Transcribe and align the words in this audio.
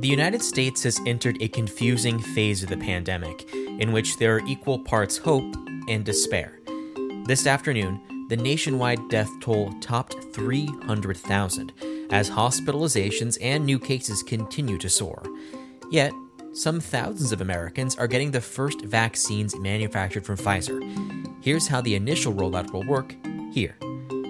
The 0.00 0.08
United 0.08 0.42
States 0.42 0.82
has 0.84 1.00
entered 1.06 1.40
a 1.40 1.48
confusing 1.48 2.18
phase 2.18 2.62
of 2.62 2.70
the 2.70 2.76
pandemic 2.78 3.52
in 3.54 3.92
which 3.92 4.16
there 4.16 4.36
are 4.36 4.46
equal 4.46 4.78
parts 4.78 5.18
hope 5.18 5.54
and 5.86 6.04
despair. 6.04 6.60
This 7.26 7.46
afternoon, 7.46 8.26
the 8.28 8.36
nationwide 8.36 9.10
death 9.10 9.30
toll 9.40 9.72
topped 9.80 10.16
300,000 10.32 11.72
as 12.10 12.30
hospitalizations 12.30 13.36
and 13.42 13.66
new 13.66 13.78
cases 13.78 14.22
continue 14.22 14.78
to 14.78 14.88
soar. 14.88 15.22
Yet, 15.90 16.12
some 16.54 16.80
thousands 16.80 17.30
of 17.32 17.42
Americans 17.42 17.94
are 17.96 18.08
getting 18.08 18.30
the 18.30 18.40
first 18.40 18.80
vaccines 18.82 19.56
manufactured 19.56 20.24
from 20.24 20.36
Pfizer. 20.36 20.80
Here's 21.42 21.68
how 21.68 21.80
the 21.82 21.94
initial 21.94 22.32
rollout 22.32 22.72
will 22.72 22.86
work 22.86 23.14
here. 23.52 23.76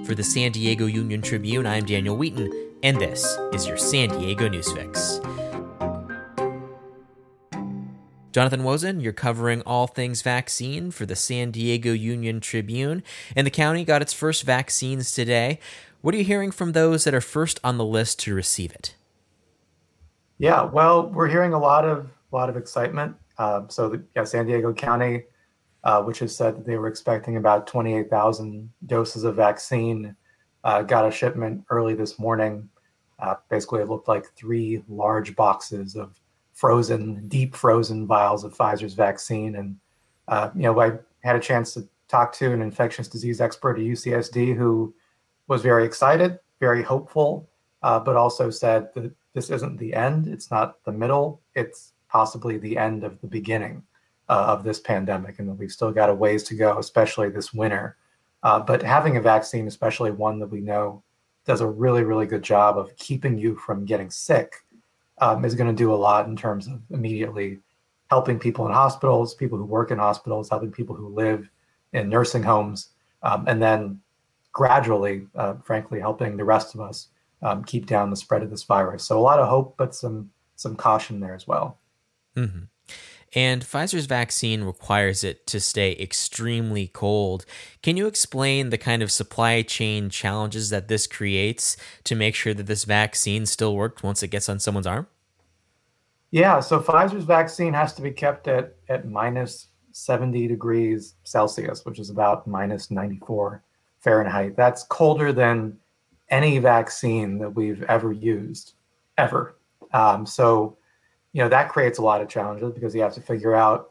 For 0.06 0.14
the 0.16 0.24
San 0.24 0.50
Diego 0.50 0.86
Union 0.86 1.22
Tribune, 1.22 1.66
I'm 1.66 1.85
Daniel 1.85 2.16
Wheaton, 2.16 2.52
and 2.82 3.00
this 3.00 3.24
is 3.52 3.66
your 3.66 3.76
San 3.76 4.08
Diego 4.08 4.49
Newsfix. 4.49 5.32
Jonathan 8.32 8.64
Wosen, 8.64 9.00
you're 9.00 9.13
covering 9.13 9.61
all 9.63 9.86
things 9.86 10.22
vaccine 10.22 10.91
for 10.91 11.04
the 11.04 11.14
San 11.14 11.50
Diego 11.50 11.93
Union 11.93 12.41
Tribune, 12.41 13.03
and 13.36 13.46
the 13.46 13.50
county 13.50 13.85
got 13.85 14.00
its 14.00 14.14
first 14.14 14.45
vaccines 14.45 15.13
today. 15.13 15.58
What 16.00 16.14
are 16.14 16.18
you 16.18 16.25
hearing 16.25 16.50
from 16.50 16.72
those 16.72 17.05
that 17.05 17.14
are 17.14 17.21
first 17.21 17.61
on 17.63 17.77
the 17.77 17.85
list 17.85 18.18
to 18.21 18.35
receive 18.35 18.72
it? 18.72 18.95
Yeah, 20.39 20.64
well, 20.64 21.08
we're 21.08 21.29
hearing 21.29 21.53
a 21.53 21.58
lot 21.58 21.85
of 21.85 22.08
a 22.32 22.35
lot 22.35 22.49
of 22.49 22.57
excitement. 22.57 23.14
Uh, 23.36 23.63
so, 23.68 23.91
the, 23.91 24.03
yeah, 24.17 24.25
San 24.25 24.46
Diego 24.46 24.72
County, 24.72 25.25
uh, 25.85 26.03
which 26.03 26.21
has 26.21 26.35
said 26.35 26.57
that 26.57 26.67
they 26.67 26.79
were 26.79 26.89
expecting 26.89 27.36
about 27.36 27.67
28,000 27.67 28.71
doses 28.86 29.25
of 29.25 29.36
vaccine, 29.36 30.17
uh, 30.64 30.80
got 30.80 31.07
a 31.07 31.11
shipment 31.11 31.64
early 31.69 31.94
this 31.94 32.19
morning. 32.19 32.67
Uh, 33.19 33.34
basically, 33.50 33.83
it 33.83 33.89
looked 33.89 34.08
like 34.08 34.24
three 34.34 34.83
large 34.89 35.36
boxes 35.36 35.96
of 35.96 36.19
frozen, 36.53 37.27
deep 37.28 37.55
frozen 37.55 38.06
vials 38.06 38.45
of 38.45 38.56
Pfizer's 38.56 38.95
vaccine. 38.95 39.56
And 39.56 39.77
uh, 40.28 40.50
you 40.55 40.62
know, 40.62 40.81
I 40.81 40.92
had 41.22 41.36
a 41.36 41.41
chance 41.41 41.75
to 41.75 41.89
talk 42.08 42.33
to 42.34 42.53
an 42.53 42.62
infectious 42.62 43.08
disease 43.08 43.41
expert 43.41 43.78
at 43.78 43.84
UCSD 43.84 44.56
who 44.56 44.95
was 45.48 45.62
very 45.62 45.84
excited, 45.84 46.39
very 46.61 46.83
hopeful, 46.83 47.48
uh, 47.83 47.98
but 47.98 48.17
also 48.17 48.50
said 48.50 48.92
that 48.95 49.12
this 49.34 49.50
isn't 49.50 49.78
the 49.78 49.95
end. 49.95 50.28
It's 50.28 50.50
not 50.50 50.84
the 50.84 50.92
middle. 50.92 51.41
It's 51.55 51.92
possibly 52.08 52.58
the 52.58 52.77
end 52.77 53.03
of 53.05 53.20
the 53.20 53.27
beginning 53.27 53.83
uh, 54.28 54.45
of 54.48 54.62
this 54.62 54.78
pandemic, 54.78 55.39
and 55.39 55.48
that 55.48 55.55
we've 55.55 55.73
still 55.73 55.91
got 55.91 56.11
a 56.11 56.14
ways 56.14 56.42
to 56.45 56.55
go, 56.55 56.78
especially 56.78 57.30
this 57.30 57.53
winter. 57.53 57.97
Uh, 58.42 58.61
but 58.61 58.83
having 58.83 59.17
a 59.17 59.20
vaccine, 59.20 59.67
especially 59.67 60.11
one 60.11 60.39
that 60.39 60.48
we 60.48 60.61
know 60.61 61.03
does 61.45 61.61
a 61.61 61.67
really, 61.67 62.05
really 62.05 62.27
good 62.27 62.42
job 62.42 62.78
of 62.78 62.95
keeping 62.97 63.39
you 63.39 63.56
from 63.56 63.84
getting 63.84 64.11
sick, 64.11 64.55
um, 65.18 65.44
is 65.44 65.55
going 65.55 65.68
to 65.68 65.77
do 65.77 65.92
a 65.92 65.96
lot 65.96 66.27
in 66.27 66.36
terms 66.36 66.66
of 66.66 66.80
immediately 66.91 67.60
helping 68.10 68.38
people 68.38 68.66
in 68.66 68.72
hospitals, 68.72 69.34
people 69.34 69.56
who 69.56 69.64
work 69.64 69.91
in 69.91 69.98
hospitals, 69.98 70.48
helping 70.48 70.70
people 70.70 70.94
who 70.94 71.08
live 71.08 71.48
in 71.92 72.08
nursing 72.08 72.42
homes, 72.42 72.88
um, 73.22 73.44
and 73.46 73.62
then 73.62 74.00
gradually, 74.52 75.27
uh, 75.34 75.55
frankly, 75.64 75.98
helping 75.98 76.36
the 76.36 76.44
rest 76.44 76.74
of 76.74 76.80
us 76.80 77.08
um, 77.42 77.64
keep 77.64 77.86
down 77.86 78.10
the 78.10 78.16
spread 78.16 78.42
of 78.42 78.50
this 78.50 78.62
virus. 78.64 79.05
So 79.05 79.18
a 79.18 79.20
lot 79.20 79.38
of 79.38 79.48
hope, 79.48 79.77
but 79.77 79.94
some 79.94 80.30
some 80.56 80.77
caution 80.77 81.20
there 81.20 81.34
as 81.34 81.46
well. 81.46 81.78
Mm-hmm. 82.36 82.64
And 83.34 83.62
Pfizer's 83.62 84.06
vaccine 84.06 84.62
requires 84.62 85.25
it 85.25 85.47
to 85.47 85.61
stay 85.61 85.97
extremely 85.98 86.88
cold. 86.88 87.47
Can 87.83 87.97
you 87.97 88.06
explain 88.06 88.70
the 88.70 88.78
kind 88.78 89.02
of 89.02 89.11
supply 89.11 89.62
chain 89.62 90.11
challenges 90.11 90.70
that 90.70 90.89
this 90.89 91.06
creates 91.06 91.77
to 92.05 92.14
make 92.14 92.34
sure 92.34 92.52
that 92.52 92.66
this 92.66 92.84
vaccine 92.84 93.47
still 93.47 93.74
works 93.74 94.02
once 94.02 94.22
it 94.22 94.28
gets 94.28 94.48
on 94.48 94.58
someone's 94.58 94.86
arm? 94.86 95.06
Yeah, 96.30 96.61
so 96.61 96.80
Pfizer's 96.80 97.24
vaccine 97.24 97.74
has 97.74 97.92
to 97.95 98.02
be 98.02 98.11
kept 98.11 98.48
at, 98.48 98.74
at 98.89 99.06
minus 99.06 99.68
70 99.92 100.48
degrees 100.48 101.14
Celsius, 101.24 101.85
which 101.85 101.98
is 101.98 102.11
about 102.11 102.46
minus 102.46 102.90
94 102.90 103.62
Fahrenheit. 104.01 104.56
That's 104.56 104.83
colder 104.85 105.33
than 105.33 105.79
any 106.30 106.58
vaccine 106.58 107.39
that 107.39 107.55
we've 107.55 107.83
ever 107.85 108.12
used, 108.12 108.74
ever. 109.18 109.56
Um, 109.92 110.24
so, 110.24 110.79
you 111.32 111.42
know, 111.42 111.48
that 111.48 111.68
creates 111.68 111.98
a 111.98 112.02
lot 112.02 112.20
of 112.20 112.28
challenges 112.28 112.72
because 112.72 112.94
you 112.94 113.00
have 113.00 113.14
to 113.14 113.20
figure 113.20 113.54
out 113.54 113.90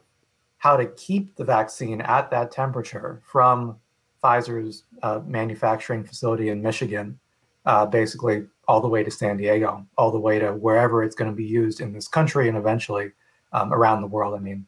how 0.58 0.76
to 0.76 0.86
keep 0.86 1.34
the 1.36 1.44
vaccine 1.44 2.00
at 2.02 2.30
that 2.30 2.52
temperature 2.52 3.20
from 3.26 3.76
Pfizer's 4.22 4.84
uh, 5.02 5.20
manufacturing 5.26 6.04
facility 6.04 6.50
in 6.50 6.62
Michigan, 6.62 7.18
uh, 7.66 7.84
basically 7.84 8.46
all 8.68 8.80
the 8.80 8.88
way 8.88 9.02
to 9.02 9.10
San 9.10 9.36
Diego, 9.36 9.84
all 9.98 10.12
the 10.12 10.20
way 10.20 10.38
to 10.38 10.52
wherever 10.52 11.02
it's 11.02 11.16
going 11.16 11.30
to 11.30 11.36
be 11.36 11.44
used 11.44 11.80
in 11.80 11.92
this 11.92 12.06
country 12.06 12.48
and 12.48 12.56
eventually 12.56 13.10
um, 13.52 13.72
around 13.72 14.00
the 14.00 14.06
world. 14.06 14.34
I 14.34 14.38
mean, 14.38 14.64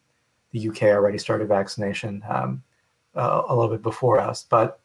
the 0.50 0.68
UK 0.68 0.82
already 0.84 1.18
started 1.18 1.46
vaccination 1.46 2.22
um, 2.28 2.62
uh, 3.14 3.42
a 3.48 3.54
little 3.54 3.70
bit 3.70 3.82
before 3.82 4.18
us, 4.18 4.44
but 4.48 4.80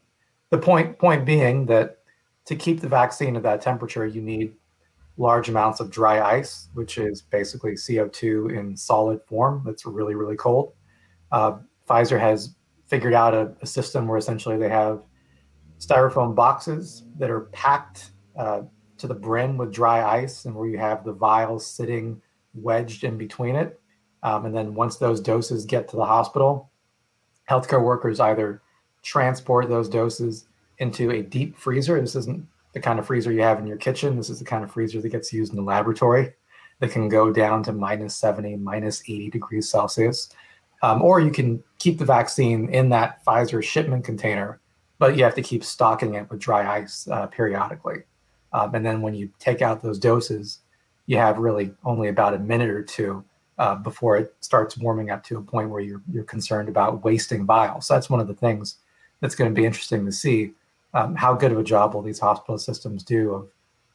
the 0.51 0.57
point 0.57 0.97
point 1.00 1.25
being 1.25 1.66
that 1.67 2.00
to 2.45 2.56
keep 2.56 2.81
the 2.81 2.88
vaccine 2.88 3.35
at 3.35 3.44
that 3.44 3.61
temperature, 3.61 4.06
you 4.06 4.21
need 4.21 4.53
large 5.19 5.50
amounts 5.50 5.81
of 5.81 5.91
dry 5.91 6.22
ice, 6.22 6.69
which 6.74 6.97
is 6.97 7.22
basically 7.22 7.74
CO2 7.74 8.57
in 8.57 8.75
solid 8.75 9.19
form 9.28 9.62
that's 9.66 9.85
really, 9.85 10.16
really 10.16 10.38
cold. 10.38 10.74
Uh, 11.31 11.57
Pfizer 11.88 12.19
has 12.19 12.56
figured 12.88 13.13
out 13.13 13.34
a, 13.34 13.53
a, 13.62 13.66
system 13.66 14.07
where 14.07 14.18
essentially 14.18 14.57
they 14.57 14.69
have 14.69 15.03
styrofoam 15.78 16.34
boxes 16.34 17.03
that 17.18 17.30
are 17.30 17.41
packed 17.52 18.12
uh, 18.38 18.62
to 18.97 19.07
the 19.07 19.13
brim 19.13 19.57
with 19.57 19.74
dry 19.74 20.22
ice 20.22 20.46
and 20.46 20.56
where 20.56 20.68
you 20.68 20.78
have 20.78 21.03
the 21.03 21.13
vials 21.13 21.68
sitting 21.68 22.22
wedged 22.53 23.03
in 23.03 23.18
between 23.18 23.56
it. 23.56 23.80
Um, 24.24 24.46
and 24.46 24.56
then 24.56 24.74
once 24.74 24.97
those 24.97 25.19
doses 25.19 25.66
get 25.66 25.88
to 25.90 25.97
the 25.97 26.06
hospital, 26.06 26.72
healthcare 27.50 27.84
workers 27.84 28.19
either 28.19 28.62
transport 29.03 29.69
those 29.69 29.90
doses 29.90 30.47
into 30.78 31.12
a 31.12 31.22
deep 31.22 31.57
freezer. 31.57 32.00
This 32.00 32.16
isn't 32.16 32.47
the 32.74 32.80
kind 32.80 33.00
of 33.00 33.06
freezer 33.06 33.31
you 33.31 33.41
have 33.41 33.59
in 33.59 33.68
your 33.68 33.78
kitchen. 33.78 34.18
This 34.18 34.30
is 34.30 34.40
the 34.40 34.46
kind 34.46 34.63
of 34.63 34.72
freezer 34.72 35.02
that 35.02 35.09
gets 35.09 35.34
used 35.34 35.52
in 35.52 35.57
the 35.57 35.63
laboratory 35.63 36.34
that 36.80 36.91
can 36.91 37.09
go 37.09 37.31
down 37.31 37.63
to 37.63 37.74
minus 37.74 38.16
70, 38.16 38.57
minus 38.57 39.02
80 39.02 39.30
degrees 39.30 39.69
Celsius. 39.69 40.30
Um, 40.81 41.02
or 41.02 41.19
you 41.19 41.31
can 41.31 41.62
keep 41.78 41.97
the 41.97 42.06
vaccine 42.06 42.69
in 42.69 42.90
that 42.90 43.24
Pfizer 43.25 43.62
shipment 43.62 44.06
container, 44.06 44.62
but 44.97 45.18
you 45.18 45.24
have 45.24 45.35
to 45.35 45.41
keep 45.41 45.63
stocking 45.63 46.13
it 46.13 46.30
with 46.30 46.40
dry 46.40 46.78
ice 46.78 47.07
uh, 47.09 47.28
periodically. 47.28 48.03
Um, 48.53 48.74
and 48.75 48.86
then 48.86 49.01
when 49.01 49.13
you 49.13 49.30
take 49.40 49.62
out 49.62 49.84
those 49.84 50.00
doses, 50.00 50.59
you 51.06 51.18
have 51.18 51.38
really 51.38 51.74
only 51.84 52.07
about 52.07 52.34
a 52.34 52.40
minute 52.40 52.69
or 52.69 52.84
two 52.84 53.24
uh, 53.57 53.75
before 53.75 54.18
it 54.18 54.34
starts 54.40 54.78
warming 54.78 55.09
up 55.09 55.24
to 55.25 55.38
a 55.38 55.41
point 55.41 55.69
where 55.69 55.81
you're 55.81 56.01
you're 56.12 56.24
concerned 56.24 56.69
about 56.69 57.03
wasting 57.03 57.46
vials. 57.46 57.88
So 57.88 57.94
that's 57.94 58.09
one 58.09 58.22
of 58.22 58.28
the 58.28 58.34
things 58.34 58.78
that's 59.19 59.36
going 59.36 59.53
to 59.53 59.59
be 59.59 59.66
interesting 59.66 60.06
to 60.06 60.12
see 60.12 60.53
um, 60.94 61.16
how 61.16 61.33
good 61.33 61.51
of 61.51 61.59
a 61.59 61.63
job 61.63 61.94
will 61.94 62.01
these 62.01 62.19
hospital 62.19 62.57
systems 62.57 63.03
do 63.03 63.33
of, 63.33 63.50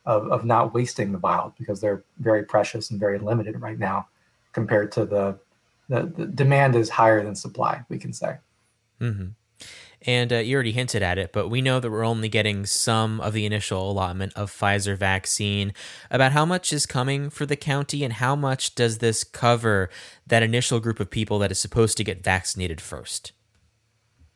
of, 0.07 0.33
of 0.33 0.45
not 0.45 0.75
wasting 0.75 1.13
the 1.13 1.19
vials 1.19 1.53
because 1.59 1.81
they're 1.81 2.05
very 2.19 2.45
precious 2.45 2.91
and 2.91 3.01
very 3.01 3.19
limited 3.19 3.61
right 3.61 3.79
now 3.79 4.07
compared 4.53 4.93
to 4.93 5.05
the 5.05 5.39
the, 5.91 6.07
the 6.17 6.25
demand 6.25 6.75
is 6.77 6.89
higher 6.89 7.23
than 7.23 7.35
supply 7.35 7.83
we 7.91 7.99
can 7.99 8.13
say. 8.13 8.39
Mm-hmm. 9.01 9.27
and 10.03 10.33
uh, 10.33 10.37
you 10.37 10.55
already 10.55 10.71
hinted 10.71 11.03
at 11.03 11.19
it 11.19 11.33
but 11.33 11.49
we 11.49 11.61
know 11.61 11.81
that 11.81 11.91
we're 11.91 12.07
only 12.07 12.29
getting 12.29 12.65
some 12.65 13.21
of 13.21 13.33
the 13.33 13.45
initial 13.45 13.91
allotment 13.91 14.33
of 14.35 14.53
pfizer 14.53 14.97
vaccine. 14.97 15.75
About 16.11 16.33
how 16.33 16.47
much 16.47 16.73
is 16.73 16.87
coming 16.87 17.29
for 17.29 17.45
the 17.45 17.57
county 17.57 18.05
and 18.05 18.15
how 18.15 18.37
much 18.37 18.77
does 18.77 18.99
this 18.99 19.25
cover 19.25 19.91
that 20.27 20.45
initial 20.45 20.79
group 20.79 21.01
of 21.01 21.11
people 21.11 21.39
that 21.41 21.51
is 21.51 21.61
supposed 21.61 21.97
to 21.97 22.05
get 22.05 22.23
vaccinated 22.23 22.81
first 22.81 23.33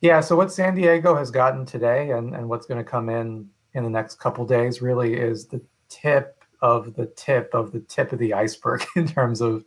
yeah. 0.01 0.19
So 0.19 0.35
what 0.35 0.51
San 0.51 0.75
Diego 0.75 1.15
has 1.15 1.31
gotten 1.31 1.65
today, 1.65 2.11
and 2.11 2.35
and 2.35 2.49
what's 2.49 2.65
going 2.65 2.83
to 2.83 2.89
come 2.89 3.09
in 3.09 3.49
in 3.73 3.83
the 3.83 3.89
next 3.89 4.19
couple 4.19 4.45
days, 4.45 4.81
really 4.81 5.15
is 5.15 5.45
the 5.45 5.61
tip 5.89 6.43
of 6.61 6.93
the 6.95 7.05
tip 7.07 7.53
of 7.53 7.71
the 7.71 7.79
tip 7.81 8.11
of 8.11 8.17
the 8.19 8.33
iceberg 8.33 8.83
in 8.95 9.07
terms 9.07 9.41
of 9.41 9.63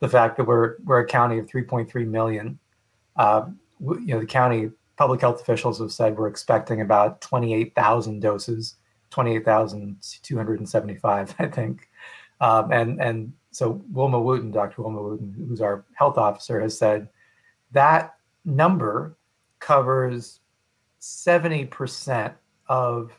the 0.00 0.08
fact 0.08 0.36
that 0.36 0.44
we're 0.44 0.76
we're 0.84 1.00
a 1.00 1.06
county 1.06 1.38
of 1.38 1.46
3.3 1.46 2.06
million. 2.06 2.58
Uh, 3.16 3.46
you 3.80 4.06
know, 4.06 4.20
the 4.20 4.26
county 4.26 4.70
public 4.96 5.20
health 5.20 5.40
officials 5.40 5.78
have 5.78 5.92
said 5.92 6.16
we're 6.16 6.28
expecting 6.28 6.80
about 6.80 7.20
28,000 7.20 8.20
doses, 8.20 8.76
28,275, 9.10 11.34
I 11.38 11.46
think. 11.46 11.88
Um, 12.40 12.72
and 12.72 13.00
and 13.00 13.32
so 13.50 13.82
Wilma 13.90 14.20
Wooten, 14.20 14.50
Dr. 14.50 14.82
Wilma 14.82 15.02
Wooten, 15.02 15.34
who's 15.48 15.62
our 15.62 15.86
health 15.94 16.18
officer, 16.18 16.60
has 16.60 16.78
said 16.78 17.08
that 17.72 18.16
number 18.44 19.16
covers 19.66 20.40
70% 21.00 22.32
of 22.68 23.10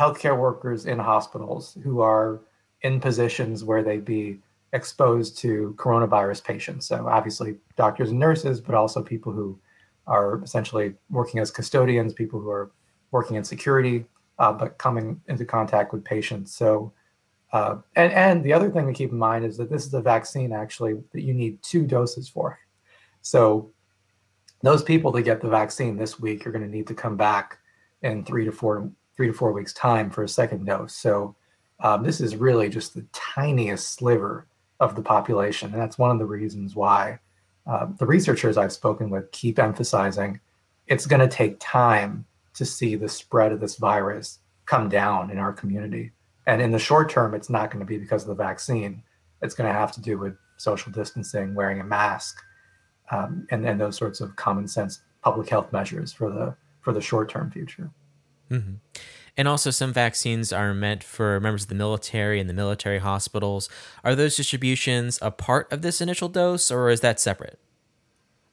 healthcare 0.00 0.38
workers 0.38 0.86
in 0.86 0.98
hospitals 0.98 1.78
who 1.84 2.00
are 2.00 2.40
in 2.82 3.00
positions 3.00 3.62
where 3.62 3.82
they'd 3.82 4.04
be 4.04 4.40
exposed 4.72 5.38
to 5.38 5.74
coronavirus 5.78 6.40
patients. 6.44 6.86
So, 6.86 7.06
obviously, 7.06 7.50
doctors 7.76 8.10
and 8.10 8.18
nurses, 8.18 8.60
but 8.60 8.74
also 8.74 9.02
people 9.02 9.32
who 9.32 9.58
are 10.06 10.42
essentially 10.42 10.94
working 11.10 11.40
as 11.40 11.50
custodians, 11.50 12.12
people 12.12 12.40
who 12.40 12.50
are 12.50 12.70
working 13.12 13.36
in 13.36 13.44
security, 13.44 14.04
uh, 14.38 14.52
but 14.52 14.78
coming 14.78 15.20
into 15.28 15.44
contact 15.44 15.92
with 15.92 16.04
patients. 16.04 16.54
So, 16.54 16.92
Uh, 17.52 17.76
and 17.94 18.12
and 18.12 18.36
the 18.46 18.52
other 18.56 18.70
thing 18.72 18.86
to 18.86 18.92
keep 19.00 19.12
in 19.12 19.18
mind 19.30 19.44
is 19.44 19.56
that 19.56 19.70
this 19.70 19.86
is 19.86 19.94
a 19.94 20.02
vaccine 20.14 20.52
actually 20.62 20.94
that 21.12 21.22
you 21.26 21.32
need 21.42 21.54
two 21.62 21.86
doses 21.86 22.28
for. 22.34 22.48
So 23.22 23.70
those 24.62 24.82
people 24.82 25.12
that 25.12 25.22
get 25.22 25.40
the 25.40 25.48
vaccine 25.48 25.96
this 25.96 26.18
week 26.18 26.46
are 26.46 26.52
going 26.52 26.64
to 26.64 26.70
need 26.70 26.86
to 26.86 26.94
come 26.94 27.16
back 27.16 27.58
in 28.02 28.24
three 28.24 28.44
to 28.44 28.52
four 28.52 28.90
three 29.16 29.28
to 29.28 29.32
four 29.32 29.52
weeks 29.52 29.72
time 29.72 30.10
for 30.10 30.24
a 30.24 30.28
second 30.28 30.66
dose. 30.66 30.94
So 30.94 31.34
um, 31.80 32.02
this 32.02 32.20
is 32.20 32.36
really 32.36 32.68
just 32.68 32.94
the 32.94 33.06
tiniest 33.12 33.94
sliver 33.94 34.46
of 34.80 34.94
the 34.94 35.02
population, 35.02 35.72
and 35.72 35.80
that's 35.80 35.98
one 35.98 36.10
of 36.10 36.18
the 36.18 36.26
reasons 36.26 36.74
why 36.74 37.18
uh, 37.66 37.86
the 37.98 38.06
researchers 38.06 38.56
I've 38.56 38.72
spoken 38.72 39.10
with 39.10 39.30
keep 39.32 39.58
emphasizing 39.58 40.40
it's 40.86 41.06
going 41.06 41.20
to 41.20 41.28
take 41.28 41.56
time 41.58 42.24
to 42.54 42.64
see 42.64 42.94
the 42.94 43.08
spread 43.08 43.52
of 43.52 43.60
this 43.60 43.76
virus 43.76 44.38
come 44.66 44.88
down 44.88 45.30
in 45.30 45.38
our 45.38 45.52
community. 45.52 46.12
And 46.46 46.62
in 46.62 46.70
the 46.70 46.78
short 46.78 47.10
term, 47.10 47.34
it's 47.34 47.50
not 47.50 47.70
going 47.70 47.80
to 47.80 47.86
be 47.86 47.98
because 47.98 48.22
of 48.22 48.28
the 48.28 48.42
vaccine. 48.42 49.02
It's 49.42 49.54
going 49.54 49.68
to 49.68 49.78
have 49.78 49.92
to 49.92 50.00
do 50.00 50.18
with 50.18 50.36
social 50.56 50.92
distancing, 50.92 51.54
wearing 51.54 51.80
a 51.80 51.84
mask, 51.84 52.40
um, 53.10 53.46
and, 53.50 53.80
those 53.80 53.96
sorts 53.96 54.20
of 54.20 54.34
common 54.36 54.66
sense 54.68 55.00
public 55.22 55.48
health 55.48 55.72
measures 55.72 56.12
for 56.12 56.30
the 56.30 56.54
for 56.80 56.92
the 56.92 57.00
short 57.00 57.28
term 57.28 57.50
future. 57.50 57.90
Mm-hmm. 58.50 58.74
And 59.38 59.48
also, 59.48 59.70
some 59.70 59.92
vaccines 59.92 60.52
are 60.52 60.72
meant 60.72 61.04
for 61.04 61.38
members 61.40 61.64
of 61.64 61.68
the 61.68 61.74
military 61.74 62.40
and 62.40 62.48
the 62.48 62.54
military 62.54 62.98
hospitals. 62.98 63.68
Are 64.02 64.14
those 64.14 64.36
distributions 64.36 65.18
a 65.20 65.30
part 65.30 65.70
of 65.70 65.82
this 65.82 66.00
initial 66.00 66.28
dose, 66.28 66.70
or 66.70 66.88
is 66.88 67.00
that 67.00 67.20
separate? 67.20 67.58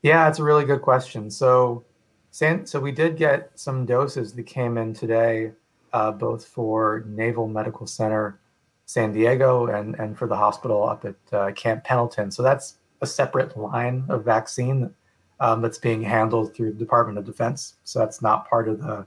Yeah, 0.02 0.28
it's 0.28 0.40
a 0.40 0.44
really 0.44 0.66
good 0.66 0.82
question. 0.82 1.32
So, 1.32 1.86
so 2.32 2.80
we 2.82 2.92
did 2.92 3.16
get 3.16 3.52
some 3.56 3.86
doses 3.86 4.34
that 4.34 4.44
came 4.44 4.78
in 4.78 4.94
today, 4.94 5.54
uh, 5.94 6.12
both 6.12 6.46
for 6.46 7.06
Naval 7.08 7.48
Medical 7.48 7.88
Center 7.88 8.42
San 8.86 9.14
Diego 9.14 9.68
and, 9.68 9.96
and 9.96 10.18
for 10.18 10.28
the 10.28 10.36
hospital 10.36 10.84
up 10.84 11.06
at 11.06 11.16
uh, 11.32 11.52
Camp 11.54 11.84
Pendleton. 11.84 12.32
So 12.32 12.44
that's 12.44 12.76
a 13.04 13.08
separate 13.08 13.56
line 13.58 14.06
of 14.10 14.26
vaccine 14.26 14.94
um, 15.40 15.62
that's 15.62 15.78
being 15.78 16.02
handled 16.02 16.56
through 16.56 16.72
the 16.72 16.80
Department 16.80 17.18
of 17.18 17.26
Defense. 17.26 17.76
So 17.84 18.00
that's 18.00 18.22
not 18.22 18.50
part 18.50 18.68
of 18.68 18.80
the 18.80 19.06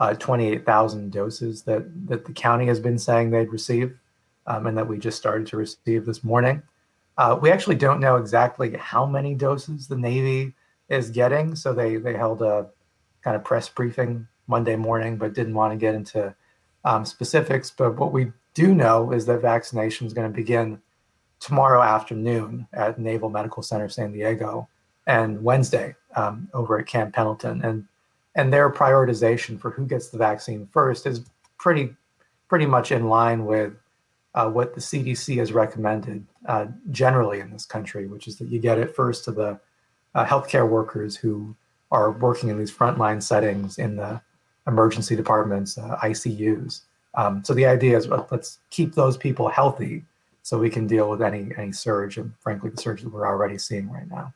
uh, 0.00 0.14
28,000 0.14 1.12
doses 1.12 1.62
that, 1.62 1.86
that 2.08 2.24
the 2.24 2.32
county 2.32 2.66
has 2.66 2.80
been 2.80 2.98
saying 2.98 3.30
they'd 3.30 3.52
receive 3.52 3.96
um, 4.46 4.66
and 4.66 4.76
that 4.76 4.88
we 4.88 4.98
just 4.98 5.18
started 5.18 5.46
to 5.48 5.56
receive 5.56 6.06
this 6.06 6.24
morning. 6.24 6.62
Uh, 7.18 7.38
we 7.40 7.50
actually 7.50 7.76
don't 7.76 8.00
know 8.00 8.16
exactly 8.16 8.74
how 8.76 9.06
many 9.06 9.34
doses 9.34 9.86
the 9.86 9.96
Navy 9.96 10.54
is 10.88 11.10
getting. 11.10 11.54
So 11.54 11.72
they, 11.72 11.96
they 11.96 12.14
held 12.14 12.42
a 12.42 12.68
kind 13.22 13.36
of 13.36 13.44
press 13.44 13.68
briefing 13.68 14.26
Monday 14.46 14.76
morning, 14.76 15.16
but 15.16 15.34
didn't 15.34 15.54
want 15.54 15.72
to 15.72 15.76
get 15.76 15.94
into 15.94 16.34
um, 16.84 17.04
specifics. 17.04 17.70
But 17.70 17.96
what 17.96 18.12
we 18.12 18.32
do 18.54 18.74
know 18.74 19.12
is 19.12 19.26
that 19.26 19.42
vaccination 19.42 20.06
is 20.06 20.12
going 20.12 20.30
to 20.30 20.34
begin 20.34 20.80
tomorrow 21.40 21.82
afternoon 21.82 22.66
at 22.72 22.98
Naval 22.98 23.30
Medical 23.30 23.62
Center 23.62 23.88
San 23.88 24.12
Diego 24.12 24.68
and 25.06 25.42
Wednesday 25.42 25.94
um, 26.14 26.48
over 26.54 26.78
at 26.78 26.86
Camp 26.86 27.14
Pendleton. 27.14 27.62
And 27.62 27.86
and 28.34 28.52
their 28.52 28.70
prioritization 28.70 29.58
for 29.58 29.70
who 29.70 29.86
gets 29.86 30.08
the 30.08 30.18
vaccine 30.18 30.68
first 30.70 31.06
is 31.06 31.22
pretty 31.58 31.94
pretty 32.48 32.66
much 32.66 32.92
in 32.92 33.08
line 33.08 33.44
with 33.44 33.72
uh, 34.34 34.48
what 34.48 34.74
the 34.74 34.80
CDC 34.80 35.38
has 35.38 35.52
recommended 35.52 36.24
uh, 36.46 36.66
generally 36.90 37.40
in 37.40 37.50
this 37.50 37.64
country, 37.64 38.06
which 38.06 38.28
is 38.28 38.36
that 38.36 38.48
you 38.48 38.58
get 38.58 38.78
it 38.78 38.94
first 38.94 39.24
to 39.24 39.32
the 39.32 39.58
uh, 40.14 40.24
healthcare 40.24 40.68
workers 40.68 41.16
who 41.16 41.56
are 41.90 42.12
working 42.12 42.50
in 42.50 42.58
these 42.58 42.72
frontline 42.72 43.22
settings 43.22 43.78
in 43.78 43.96
the 43.96 44.20
emergency 44.66 45.16
departments, 45.16 45.78
uh, 45.78 45.96
ICUs. 46.02 46.82
Um, 47.14 47.42
so 47.44 47.54
the 47.54 47.64
idea 47.64 47.96
is 47.96 48.08
let's 48.08 48.58
keep 48.70 48.94
those 48.94 49.16
people 49.16 49.48
healthy 49.48 50.04
so 50.46 50.60
we 50.60 50.70
can 50.70 50.86
deal 50.86 51.10
with 51.10 51.20
any 51.22 51.50
any 51.58 51.72
surge, 51.72 52.18
and 52.18 52.32
frankly, 52.38 52.70
the 52.70 52.76
surge 52.76 53.02
that 53.02 53.12
we're 53.12 53.26
already 53.26 53.58
seeing 53.58 53.90
right 53.90 54.08
now. 54.08 54.32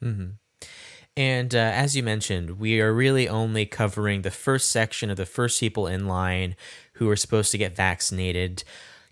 Mm-hmm. 0.00 0.28
And 1.16 1.52
uh, 1.52 1.58
as 1.58 1.96
you 1.96 2.04
mentioned, 2.04 2.60
we 2.60 2.80
are 2.80 2.92
really 2.92 3.28
only 3.28 3.66
covering 3.66 4.22
the 4.22 4.30
first 4.30 4.70
section 4.70 5.10
of 5.10 5.16
the 5.16 5.26
first 5.26 5.58
people 5.58 5.88
in 5.88 6.06
line 6.06 6.54
who 6.92 7.10
are 7.10 7.16
supposed 7.16 7.50
to 7.50 7.58
get 7.58 7.74
vaccinated. 7.74 8.62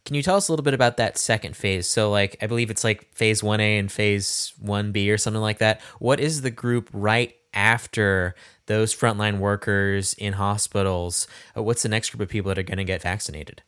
Can 0.05 0.15
you 0.15 0.23
tell 0.23 0.37
us 0.37 0.47
a 0.47 0.53
little 0.53 0.63
bit 0.63 0.73
about 0.73 0.99
that 0.99 1.19
second 1.19 1.57
phase? 1.57 1.89
So, 1.89 2.13
like, 2.13 2.37
I 2.41 2.47
believe 2.47 2.71
it's 2.71 2.85
like 2.85 3.13
phase 3.13 3.43
1A 3.43 3.81
and 3.81 3.91
phase 3.91 4.55
1B 4.63 5.13
or 5.13 5.19
something 5.19 5.43
like 5.43 5.59
that. 5.59 5.81
What 5.99 6.21
is 6.21 6.43
the 6.43 6.53
group 6.53 6.89
right 6.93 7.35
after 7.55 8.37
those 8.67 8.95
frontline 8.95 9.39
workers 9.39 10.15
in 10.15 10.35
hospitals? 10.35 11.27
Uh, 11.57 11.65
what's 11.65 11.83
the 11.83 11.89
next 11.89 12.11
group 12.11 12.21
of 12.21 12.29
people 12.29 12.51
that 12.51 12.59
are 12.59 12.63
going 12.63 12.79
to 12.79 12.85
get 12.85 13.03
vaccinated? 13.03 13.63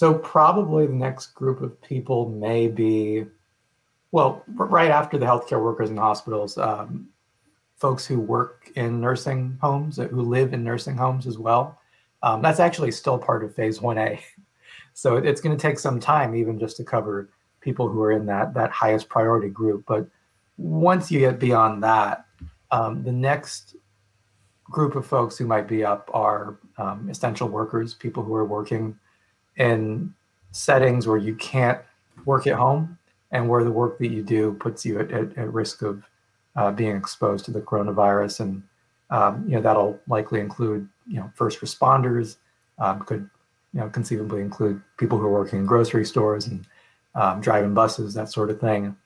So, 0.00 0.14
probably 0.14 0.86
the 0.86 0.94
next 0.94 1.34
group 1.34 1.60
of 1.60 1.78
people 1.82 2.30
may 2.30 2.68
be 2.68 3.26
well, 4.12 4.42
right 4.46 4.90
after 4.90 5.18
the 5.18 5.26
healthcare 5.26 5.62
workers 5.62 5.90
in 5.90 5.98
hospitals, 5.98 6.56
um, 6.56 7.10
folks 7.76 8.06
who 8.06 8.18
work 8.18 8.70
in 8.76 8.98
nursing 8.98 9.58
homes, 9.60 9.98
uh, 9.98 10.04
who 10.04 10.22
live 10.22 10.54
in 10.54 10.64
nursing 10.64 10.96
homes 10.96 11.26
as 11.26 11.36
well. 11.36 11.78
Um, 12.22 12.40
that's 12.40 12.60
actually 12.60 12.92
still 12.92 13.18
part 13.18 13.44
of 13.44 13.54
phase 13.54 13.80
1A. 13.80 14.20
So 14.94 15.18
it's 15.18 15.42
going 15.42 15.54
to 15.54 15.60
take 15.60 15.78
some 15.78 16.00
time 16.00 16.34
even 16.34 16.58
just 16.58 16.78
to 16.78 16.84
cover 16.84 17.28
people 17.60 17.86
who 17.86 18.00
are 18.02 18.12
in 18.12 18.24
that, 18.26 18.54
that 18.54 18.70
highest 18.70 19.08
priority 19.10 19.50
group. 19.50 19.84
But 19.86 20.06
once 20.56 21.10
you 21.10 21.20
get 21.20 21.38
beyond 21.38 21.82
that, 21.84 22.24
um, 22.70 23.02
the 23.02 23.12
next 23.12 23.76
group 24.64 24.96
of 24.96 25.06
folks 25.06 25.36
who 25.36 25.46
might 25.46 25.68
be 25.68 25.84
up 25.84 26.10
are 26.14 26.58
um, 26.78 27.08
essential 27.10 27.48
workers, 27.48 27.92
people 27.92 28.22
who 28.22 28.34
are 28.34 28.46
working 28.46 28.98
in 29.60 30.14
settings 30.52 31.06
where 31.06 31.18
you 31.18 31.34
can't 31.34 31.78
work 32.24 32.46
at 32.46 32.54
home 32.54 32.98
and 33.30 33.48
where 33.48 33.62
the 33.62 33.70
work 33.70 33.98
that 33.98 34.08
you 34.08 34.22
do 34.22 34.54
puts 34.54 34.84
you 34.84 34.98
at, 34.98 35.12
at, 35.12 35.36
at 35.36 35.52
risk 35.52 35.82
of 35.82 36.02
uh, 36.56 36.72
being 36.72 36.96
exposed 36.96 37.44
to 37.44 37.50
the 37.50 37.60
coronavirus. 37.60 38.40
And 38.40 38.62
um, 39.10 39.44
you 39.46 39.54
know 39.54 39.60
that'll 39.60 40.00
likely 40.08 40.40
include 40.40 40.88
you 41.06 41.16
know 41.16 41.30
first 41.34 41.60
responders, 41.60 42.36
um, 42.78 43.00
could 43.00 43.28
you 43.74 43.80
know 43.80 43.88
conceivably 43.90 44.40
include 44.40 44.80
people 44.96 45.18
who 45.18 45.26
are 45.26 45.32
working 45.32 45.60
in 45.60 45.66
grocery 45.66 46.06
stores 46.06 46.46
and 46.46 46.66
um, 47.14 47.40
driving 47.40 47.74
buses, 47.74 48.14
that 48.14 48.30
sort 48.30 48.50
of 48.50 48.60
thing. 48.60 48.96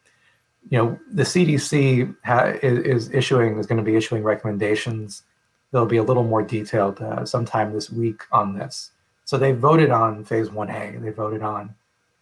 You 0.70 0.78
know 0.78 1.00
the 1.10 1.24
CDC 1.24 2.16
ha- 2.24 2.54
is, 2.62 2.78
is, 2.78 3.10
issuing 3.12 3.58
is 3.58 3.66
going 3.66 3.78
to 3.78 3.90
be 3.90 3.96
issuing 3.96 4.22
recommendations. 4.22 5.24
There'll 5.70 5.86
be 5.86 5.96
a 5.96 6.02
little 6.02 6.24
more 6.24 6.42
detailed 6.42 7.00
uh, 7.00 7.26
sometime 7.26 7.72
this 7.72 7.90
week 7.90 8.22
on 8.30 8.56
this. 8.56 8.92
So 9.24 9.38
they 9.38 9.52
voted 9.52 9.90
on 9.90 10.24
phase 10.24 10.48
1A. 10.48 11.02
They 11.02 11.10
voted 11.10 11.42
on 11.42 11.74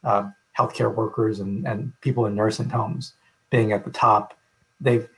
uh, 0.04 0.30
healthcare 0.58 0.94
workers 0.94 1.40
and, 1.40 1.66
and 1.66 1.92
people 2.00 2.26
in 2.26 2.34
nursing 2.34 2.68
homes 2.68 3.14
being 3.50 3.72
at 3.72 3.84
the 3.84 3.90
top. 3.90 4.34
They've, 4.80 5.08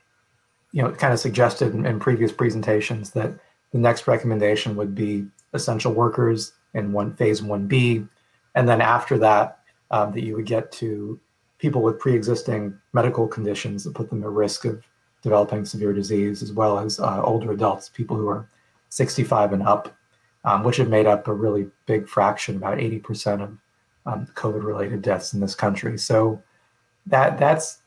you 0.71 0.81
know, 0.81 0.91
kind 0.91 1.13
of 1.13 1.19
suggested 1.19 1.73
in, 1.73 1.85
in 1.85 1.99
previous 1.99 2.31
presentations 2.31 3.11
that 3.11 3.33
the 3.71 3.77
next 3.77 4.07
recommendation 4.07 4.75
would 4.75 4.95
be 4.95 5.25
essential 5.53 5.93
workers 5.93 6.53
in 6.73 6.91
one 6.91 7.15
phase 7.15 7.41
1B. 7.41 8.07
And 8.55 8.67
then 8.67 8.81
after 8.81 9.17
that, 9.19 9.59
um, 9.91 10.11
that 10.13 10.23
you 10.23 10.35
would 10.35 10.45
get 10.45 10.71
to 10.73 11.19
people 11.57 11.81
with 11.81 11.99
pre-existing 11.99 12.77
medical 12.93 13.27
conditions 13.27 13.83
that 13.83 13.93
put 13.93 14.09
them 14.09 14.23
at 14.23 14.29
risk 14.29 14.65
of 14.65 14.83
developing 15.21 15.65
severe 15.65 15.93
disease, 15.93 16.43
as 16.43 16.51
well 16.51 16.79
as 16.79 16.99
uh, 16.99 17.21
older 17.23 17.51
adults, 17.51 17.89
people 17.89 18.15
who 18.15 18.27
are 18.27 18.47
65 18.89 19.53
and 19.53 19.63
up, 19.63 19.95
um, 20.45 20.63
which 20.63 20.77
have 20.77 20.89
made 20.89 21.07
up 21.07 21.27
a 21.27 21.33
really 21.33 21.67
big 21.87 22.07
fraction, 22.07 22.55
about 22.55 22.77
80% 22.77 23.41
of 23.41 23.57
um, 24.05 24.27
COVID-related 24.35 25.01
deaths 25.01 25.33
in 25.33 25.39
this 25.39 25.55
country. 25.55 25.97
So 25.97 26.41
that 27.07 27.37
that's 27.37 27.79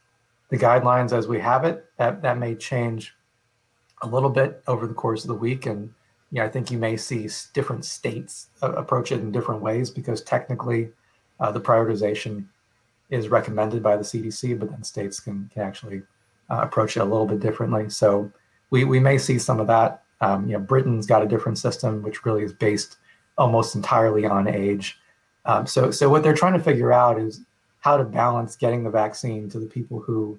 the 0.51 0.59
guidelines 0.59 1.13
as 1.13 1.29
we 1.29 1.41
have 1.41 1.65
it. 1.65 1.87
That 1.97 2.23
that 2.23 2.39
may 2.39 2.55
change 2.55 3.15
a 4.03 4.07
little 4.07 4.31
bit 4.31 4.63
over 4.67 4.87
the 4.87 4.95
course 4.95 5.25
of 5.25 5.29
the 5.29 5.35
week, 5.35 5.67
and 5.67 5.93
yeah, 6.31 6.45
I 6.45 6.49
think 6.49 6.71
you 6.71 6.79
may 6.79 6.97
see 6.97 7.29
different 7.55 7.85
states 7.85 8.49
uh, 8.63 8.73
approach 8.73 9.13
it 9.13 9.21
in 9.21 9.33
different 9.33 9.63
ways 9.63 9.91
because 9.91 10.23
technically, 10.23 10.91
uh, 11.41 11.53
the 11.53 11.61
prioritization 11.61 12.47
is 13.11 13.29
recommended 13.29 13.83
by 13.83 13.97
the 13.97 14.03
CDC, 14.03 14.59
but 14.59 14.71
then 14.71 14.83
states 14.83 15.21
can 15.21 15.49
can 15.55 15.63
actually 15.63 16.03
uh, 16.51 16.61
approach 16.63 16.97
it 16.97 17.01
a 17.01 17.05
little 17.05 17.27
bit 17.27 17.41
differently. 17.41 17.89
So 17.89 18.33
we 18.71 18.85
we 18.85 18.99
may 18.99 19.19
see 19.19 19.39
some 19.39 19.61
of 19.61 19.69
that. 19.69 20.03
Um, 20.21 20.47
you 20.47 20.55
know, 20.55 20.61
Britain's 20.61 21.07
got 21.07 21.23
a 21.23 21.27
different 21.27 21.59
system, 21.59 22.03
which 22.03 22.25
really 22.25 22.43
is 22.43 22.53
based 22.53 22.97
almost 23.37 23.75
entirely 23.75 24.27
on 24.27 24.49
age. 24.49 24.99
Um, 25.45 25.67
so, 25.67 25.91
so 25.91 26.09
what 26.09 26.23
they're 26.23 26.35
trying 26.35 26.55
to 26.55 26.63
figure 26.63 26.93
out 26.93 27.21
is 27.21 27.43
how 27.81 27.97
to 27.97 28.05
balance 28.05 28.57
getting 28.57 28.83
the 28.83 28.91
vaccine 28.91 29.49
to 29.51 29.61
the 29.61 29.67
people 29.67 30.01
who 30.01 30.39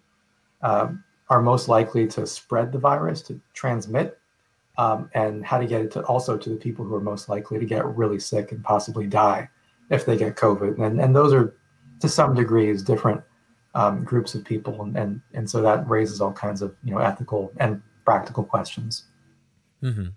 um, 0.62 1.04
are 1.30 1.42
most 1.42 1.68
likely 1.68 2.06
to 2.08 2.28
spread 2.28 2.72
the 2.72 2.78
virus, 2.78 3.22
to 3.24 3.40
transmit, 3.54 4.20
um, 4.78 5.10
and 5.14 5.46
how 5.46 5.58
to 5.58 5.66
get 5.66 5.82
it 5.82 5.92
to 5.92 6.02
also 6.04 6.38
to 6.38 6.50
the 6.50 6.56
people 6.56 6.86
who 6.86 6.94
are 6.96 7.02
most 7.02 7.30
likely 7.30 7.60
to 7.60 7.66
get 7.66 7.86
really 7.96 8.20
sick 8.20 8.52
and 8.52 8.64
possibly 8.64 9.08
die 9.08 9.50
if 9.90 10.06
they 10.06 10.18
get 10.18 10.36
COVID. 10.36 10.84
And, 10.84 11.00
and 11.00 11.16
those 11.16 11.34
are, 11.34 11.56
to 12.02 12.10
some 12.10 12.34
degrees, 12.34 12.84
different 12.84 13.22
um, 13.76 14.04
groups 14.04 14.36
of 14.36 14.44
people, 14.44 14.82
and, 14.82 14.98
and 14.98 15.22
and 15.34 15.50
so 15.50 15.62
that 15.62 15.88
raises 15.88 16.22
all 16.22 16.34
kinds 16.34 16.62
of 16.62 16.76
you 16.84 16.92
know 16.92 17.00
ethical 17.00 17.52
and 17.58 17.82
practical 18.06 18.44
questions. 18.44 19.04
Mm-hmm. 19.84 20.08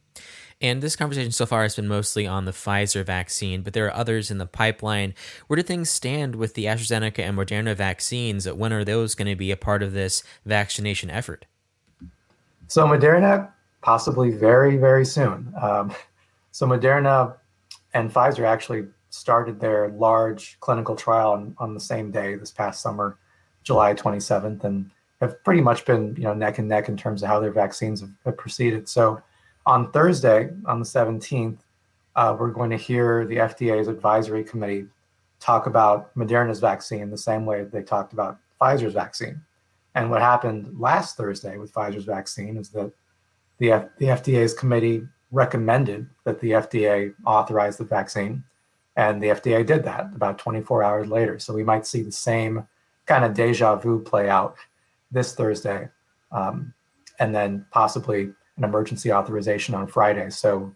And 0.63 0.81
this 0.81 0.95
conversation 0.95 1.33
so 1.33 1.45
far 1.45 1.65
has 1.65 1.75
been 1.75 1.89
mostly 1.89 2.25
on 2.25 2.45
the 2.45 2.53
Pfizer 2.53 3.05
vaccine, 3.05 3.63
but 3.63 3.73
there 3.73 3.87
are 3.87 3.95
others 3.95 4.31
in 4.31 4.39
the 4.39 4.47
pipeline. 4.47 5.13
Where 5.49 5.57
do 5.57 5.63
things 5.63 5.91
stand 5.91 6.37
with 6.37 6.55
the 6.55 6.67
AstraZeneca 6.67 7.19
and 7.19 7.37
Moderna 7.37 7.75
vaccines? 7.75 8.49
When 8.49 8.73
are 8.73 8.85
those 8.85 9.17
going 9.17 9.27
to 9.27 9.35
be 9.35 9.51
a 9.51 9.57
part 9.57 9.83
of 9.83 9.93
this 9.93 10.23
vaccination 10.47 11.11
effort? 11.11 11.47
So, 12.69 12.87
Moderna, 12.87 13.51
possibly 13.81 14.31
very, 14.31 14.77
very 14.77 15.05
soon. 15.05 15.53
Um, 15.61 15.93
so, 16.53 16.65
Moderna 16.65 17.35
and 17.93 18.13
Pfizer 18.13 18.45
actually 18.45 18.87
started 19.11 19.59
their 19.59 19.89
large 19.89 20.59
clinical 20.61 20.95
trial 20.95 21.33
on, 21.33 21.57
on 21.59 21.75
the 21.75 21.81
same 21.81 22.13
day 22.13 22.37
this 22.37 22.53
past 22.53 22.81
summer, 22.81 23.19
July 23.65 23.95
27th, 23.95 24.63
and 24.63 24.89
have 25.21 25.43
pretty 25.45 25.61
much 25.61 25.85
been 25.85 26.15
you 26.17 26.23
know 26.23 26.35
neck 26.35 26.59
and 26.59 26.69
neck 26.69 26.89
in 26.89 26.97
terms 26.97 27.23
of 27.23 27.29
how 27.29 27.41
their 27.41 27.51
vaccines 27.51 28.01
have, 28.01 28.11
have 28.25 28.37
proceeded. 28.37 28.89
So, 28.89 29.21
on 29.67 29.93
Thursday, 29.93 30.51
on 30.67 30.79
the 30.79 30.85
17th, 30.85 31.59
uh, 32.17 32.37
we're 32.39 32.51
going 32.51 32.71
to 32.71 32.77
hear 32.77 33.25
the 33.27 33.37
FDA's 33.37 33.89
advisory 33.89 34.45
committee 34.45 34.87
talk 35.41 35.67
about 35.67 36.15
Moderna's 36.15 36.61
vaccine 36.61 37.11
the 37.11 37.19
same 37.19 37.47
way 37.47 37.65
they 37.65 37.83
talked 37.83 38.13
about 38.13 38.39
Pfizer's 38.61 38.95
vaccine. 38.95 39.41
And 39.95 40.11
what 40.11 40.21
happened 40.21 40.79
last 40.79 41.17
Thursday 41.17 41.59
with 41.59 41.73
Pfizer's 41.73 42.05
vaccine 42.05 42.57
is 42.57 42.71
that 42.71 42.93
the, 43.59 43.73
F- 43.73 43.89
the 43.99 44.07
FDA's 44.07 44.55
committee 44.55 45.07
recommended 45.31 46.09
that 46.25 46.41
the 46.41 46.51
FDA 46.51 47.15
authorize 47.27 47.77
the 47.77 47.85
vaccine, 47.85 48.45
and 48.97 49.23
the 49.23 49.29
FDA 49.29 49.65
did 49.65 49.85
that 49.85 50.11
about 50.15 50.39
24 50.39 50.83
hours 50.83 51.09
later. 51.09 51.39
So 51.39 51.55
we 51.55 51.65
might 51.65 51.87
see 51.87 52.03
the 52.03 52.13
same 52.13 52.67
kind 53.07 53.25
of 53.25 53.35
deja 53.35 53.77
vu 53.77 54.01
play 54.01 54.29
out 54.29 54.57
this 55.11 55.35
Thursday, 55.35 55.89
um, 56.31 56.73
and 57.19 57.35
then 57.35 57.67
possibly 57.71 58.33
an 58.57 58.65
emergency 58.65 59.13
authorization 59.13 59.75
on 59.75 59.87
Friday. 59.87 60.31
So 60.31 60.73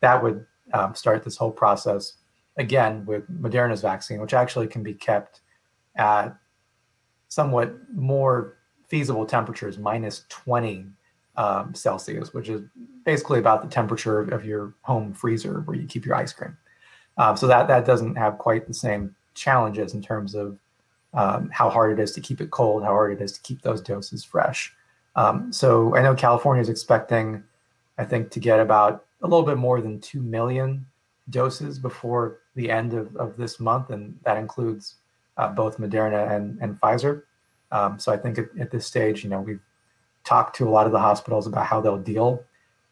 that 0.00 0.22
would 0.22 0.44
um, 0.72 0.94
start 0.94 1.22
this 1.22 1.36
whole 1.36 1.50
process 1.50 2.14
again 2.56 3.04
with 3.06 3.28
Moderna's 3.30 3.82
vaccine, 3.82 4.20
which 4.20 4.34
actually 4.34 4.66
can 4.66 4.82
be 4.82 4.94
kept 4.94 5.40
at 5.96 6.36
somewhat 7.28 7.74
more 7.94 8.58
feasible 8.88 9.24
temperatures, 9.24 9.78
minus 9.78 10.24
20 10.28 10.86
um, 11.36 11.74
Celsius, 11.74 12.34
which 12.34 12.48
is 12.48 12.60
basically 13.04 13.38
about 13.38 13.62
the 13.62 13.68
temperature 13.68 14.20
of 14.20 14.44
your 14.44 14.74
home 14.82 15.14
freezer 15.14 15.60
where 15.62 15.76
you 15.76 15.86
keep 15.86 16.04
your 16.04 16.14
ice 16.14 16.32
cream. 16.32 16.56
Um, 17.16 17.36
so 17.36 17.46
that 17.46 17.68
that 17.68 17.84
doesn't 17.84 18.16
have 18.16 18.38
quite 18.38 18.66
the 18.66 18.74
same 18.74 19.14
challenges 19.34 19.94
in 19.94 20.02
terms 20.02 20.34
of 20.34 20.58
um, 21.14 21.50
how 21.50 21.68
hard 21.68 21.98
it 21.98 22.02
is 22.02 22.12
to 22.12 22.20
keep 22.20 22.40
it 22.40 22.50
cold, 22.50 22.82
how 22.82 22.90
hard 22.90 23.12
it 23.12 23.22
is 23.22 23.32
to 23.32 23.40
keep 23.42 23.62
those 23.62 23.80
doses 23.80 24.24
fresh. 24.24 24.74
Um, 25.16 25.52
so 25.52 25.94
I 25.94 26.02
know 26.02 26.14
California 26.14 26.62
is 26.62 26.68
expecting, 26.68 27.42
I 27.98 28.04
think, 28.04 28.30
to 28.30 28.40
get 28.40 28.60
about 28.60 29.04
a 29.22 29.26
little 29.26 29.44
bit 29.44 29.58
more 29.58 29.80
than 29.80 30.00
2 30.00 30.20
million 30.20 30.86
doses 31.30 31.78
before 31.78 32.38
the 32.54 32.70
end 32.70 32.94
of, 32.94 33.14
of 33.16 33.36
this 33.36 33.60
month. 33.60 33.90
And 33.90 34.18
that 34.24 34.36
includes 34.36 34.96
uh, 35.36 35.48
both 35.48 35.78
Moderna 35.78 36.34
and, 36.34 36.58
and 36.60 36.80
Pfizer. 36.80 37.22
Um, 37.70 37.98
so 37.98 38.12
I 38.12 38.16
think 38.16 38.38
at, 38.38 38.46
at, 38.58 38.70
this 38.70 38.86
stage, 38.86 39.24
you 39.24 39.30
know, 39.30 39.40
we've 39.40 39.60
talked 40.24 40.56
to 40.56 40.68
a 40.68 40.70
lot 40.70 40.86
of 40.86 40.92
the 40.92 40.98
hospitals 40.98 41.46
about 41.46 41.66
how 41.66 41.80
they'll 41.80 41.98
deal 41.98 42.44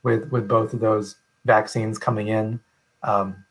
with, 0.02 0.30
with 0.30 0.48
both 0.48 0.72
of 0.72 0.80
those 0.80 1.16
vaccines 1.44 1.98
coming 1.98 2.28
in, 2.28 2.60
um, 3.02 3.44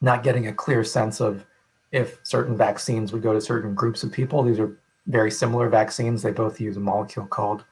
not 0.00 0.22
getting 0.22 0.48
a 0.48 0.52
clear 0.52 0.84
sense 0.84 1.20
of 1.20 1.46
if 1.92 2.18
certain 2.22 2.56
vaccines 2.56 3.12
would 3.12 3.22
go 3.22 3.32
to 3.32 3.40
certain 3.40 3.74
groups 3.74 4.02
of 4.02 4.12
people. 4.12 4.42
These 4.42 4.60
are 4.60 4.76
very 5.06 5.30
similar 5.30 5.68
vaccines. 5.68 6.22
They 6.22 6.30
both 6.30 6.60
use 6.60 6.76
a 6.76 6.80
molecule 6.80 7.26
called 7.26 7.64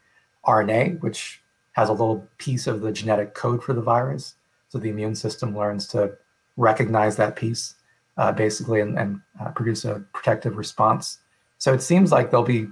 RNA, 0.49 1.01
which 1.01 1.41
has 1.73 1.89
a 1.89 1.93
little 1.93 2.27
piece 2.39 2.67
of 2.67 2.81
the 2.81 2.91
genetic 2.91 3.35
code 3.35 3.63
for 3.63 3.73
the 3.75 3.83
virus. 3.83 4.35
So 4.71 4.79
the 4.79 4.89
immune 4.89 5.15
system 5.15 5.57
learns 5.57 5.87
to 5.89 6.17
recognize 6.57 7.17
that 7.17 7.37
piece 7.37 7.75
uh, 8.17 8.33
basically 8.33 8.81
and, 8.81 8.99
and 8.99 9.21
uh, 9.41 9.51
produce 9.51 9.85
a 9.85 10.03
protective 10.13 10.57
response. 10.57 11.19
So 11.59 11.73
it 11.73 11.83
seems 11.83 12.11
like 12.11 12.31
they'll 12.31 12.43
be, 12.43 12.67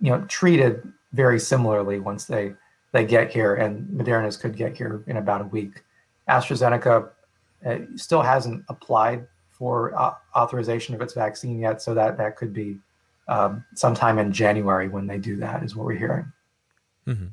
you 0.00 0.10
know, 0.10 0.24
treated 0.28 0.90
very 1.12 1.38
similarly 1.38 2.00
once 2.00 2.24
they 2.24 2.54
they 2.92 3.04
get 3.04 3.30
here, 3.30 3.54
and 3.56 3.86
Moderna's 3.90 4.38
could 4.38 4.56
get 4.56 4.74
here 4.74 5.04
in 5.06 5.18
about 5.18 5.42
a 5.42 5.44
week. 5.44 5.84
AstraZeneca 6.26 7.10
uh, 7.66 7.78
still 7.96 8.22
hasn't 8.22 8.64
applied 8.70 9.26
for 9.50 9.94
uh, 9.94 10.14
authorization 10.34 10.94
of 10.94 11.02
its 11.02 11.12
vaccine 11.12 11.58
yet, 11.58 11.82
so 11.82 11.92
that 11.92 12.16
that 12.16 12.36
could 12.36 12.54
be 12.54 12.78
um, 13.28 13.62
sometime 13.74 14.18
in 14.18 14.32
January 14.32 14.88
when 14.88 15.06
they 15.06 15.18
do 15.18 15.36
that, 15.36 15.62
is 15.62 15.76
what 15.76 15.84
we're 15.84 15.98
hearing. 15.98 16.32
Mm-hmm. 17.08 17.26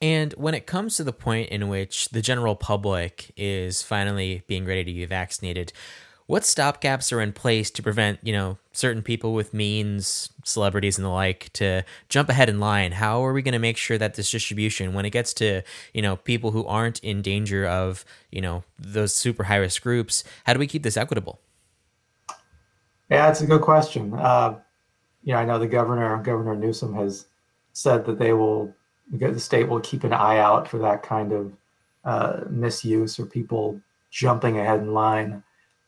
And 0.00 0.32
when 0.34 0.54
it 0.54 0.66
comes 0.66 0.96
to 0.96 1.04
the 1.04 1.12
point 1.12 1.48
in 1.48 1.68
which 1.68 2.10
the 2.10 2.20
general 2.20 2.54
public 2.54 3.32
is 3.36 3.82
finally 3.82 4.42
being 4.46 4.66
ready 4.66 4.84
to 4.84 4.92
be 4.92 5.04
vaccinated, 5.06 5.72
what 6.26 6.42
stopgaps 6.42 7.12
are 7.12 7.20
in 7.20 7.32
place 7.32 7.70
to 7.70 7.82
prevent, 7.82 8.18
you 8.22 8.32
know, 8.32 8.58
certain 8.72 9.00
people 9.00 9.32
with 9.32 9.54
means, 9.54 10.28
celebrities 10.44 10.98
and 10.98 11.04
the 11.04 11.08
like 11.08 11.52
to 11.54 11.82
jump 12.08 12.28
ahead 12.28 12.48
in 12.48 12.58
line? 12.58 12.92
How 12.92 13.24
are 13.24 13.32
we 13.32 13.42
going 13.42 13.52
to 13.52 13.58
make 13.58 13.76
sure 13.76 13.96
that 13.96 14.14
this 14.14 14.30
distribution, 14.30 14.92
when 14.92 15.06
it 15.06 15.10
gets 15.10 15.32
to, 15.34 15.62
you 15.94 16.02
know, 16.02 16.16
people 16.16 16.50
who 16.50 16.66
aren't 16.66 16.98
in 16.98 17.22
danger 17.22 17.64
of, 17.64 18.04
you 18.30 18.40
know, 18.40 18.64
those 18.78 19.14
super 19.14 19.44
high 19.44 19.56
risk 19.56 19.82
groups, 19.82 20.24
how 20.44 20.52
do 20.52 20.58
we 20.58 20.66
keep 20.66 20.82
this 20.82 20.96
equitable? 20.96 21.40
Yeah, 23.08 23.30
it's 23.30 23.40
a 23.40 23.46
good 23.46 23.62
question. 23.62 24.12
Uh, 24.12 24.58
you 25.22 25.32
know, 25.32 25.38
I 25.38 25.44
know 25.44 25.60
the 25.60 25.68
governor, 25.68 26.20
Governor 26.22 26.56
Newsom, 26.56 26.92
has 26.94 27.26
said 27.76 28.06
that 28.06 28.18
they 28.18 28.32
will, 28.32 28.74
the 29.12 29.38
state 29.38 29.68
will 29.68 29.80
keep 29.80 30.02
an 30.02 30.14
eye 30.14 30.38
out 30.38 30.66
for 30.66 30.78
that 30.78 31.02
kind 31.02 31.30
of 31.30 31.52
uh, 32.06 32.40
misuse 32.48 33.20
or 33.20 33.26
people 33.26 33.78
jumping 34.10 34.58
ahead 34.58 34.80
in 34.80 34.94
line. 34.94 35.42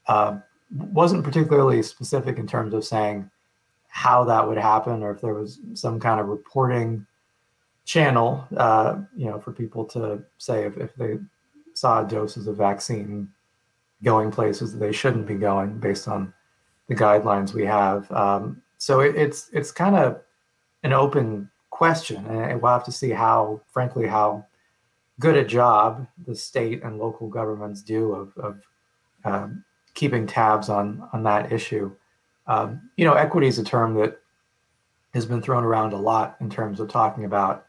Uh, 0.07 0.37
wasn't 0.71 1.25
particularly 1.25 1.83
specific 1.83 2.37
in 2.37 2.47
terms 2.47 2.75
of 2.75 2.85
saying 2.85 3.31
how 3.89 4.23
that 4.23 4.47
would 4.47 4.59
happen 4.59 5.03
or 5.03 5.13
if 5.13 5.23
there 5.23 5.33
was 5.33 5.61
some 5.73 5.99
kind 5.99 6.21
of 6.21 6.27
reporting 6.27 7.07
channel, 7.87 8.47
uh, 8.59 8.99
you 9.17 9.25
know, 9.25 9.41
for 9.41 9.53
people 9.53 9.83
to 9.87 10.23
say 10.37 10.67
if, 10.67 10.77
if 10.77 10.95
they 10.95 11.17
saw 11.73 12.03
doses 12.03 12.47
of 12.47 12.59
vaccine 12.59 13.33
going 14.05 14.31
places 14.31 14.73
that 14.73 14.79
they 14.79 14.93
shouldn't 14.93 15.27
be 15.27 15.37
going 15.37 15.79
based 15.79 16.07
on 16.07 16.35
the 16.89 16.95
guidelines 16.95 17.55
we 17.55 17.65
have. 17.65 18.13
Um, 18.13 18.61
so 18.77 19.01
it, 19.01 19.17
it's 19.17 19.49
it's 19.55 19.71
kind 19.73 19.97
of 19.97 20.21
an 20.83 20.93
open 20.93 21.51
question, 21.79 22.27
and 22.27 22.61
we'll 22.61 22.73
have 22.73 22.85
to 22.85 22.91
see 22.91 23.11
how, 23.11 23.61
frankly, 23.73 24.05
how 24.05 24.45
good 25.21 25.37
a 25.37 25.45
job 25.45 26.09
the 26.27 26.35
state 26.35 26.83
and 26.83 26.99
local 26.99 27.29
governments 27.29 27.83
do 27.83 28.15
of, 28.15 28.37
of 28.37 28.61
um, 29.25 29.65
keeping 29.95 30.27
tabs 30.27 30.69
on 30.69 31.09
on 31.13 31.23
that 31.23 31.53
issue. 31.53 31.95
Um, 32.49 32.91
you 32.97 33.05
know, 33.05 33.15
equity 33.15 33.47
is 33.47 33.61
a 33.61 33.65
term 33.65 33.95
that 33.95 34.21
has 35.15 35.25
been 35.25 35.41
thrown 35.41 35.63
around 35.63 35.93
a 35.93 35.97
lot 35.97 36.37
in 36.41 36.51
terms 36.51 36.81
of 36.81 36.89
talking 36.89 37.25
about 37.25 37.65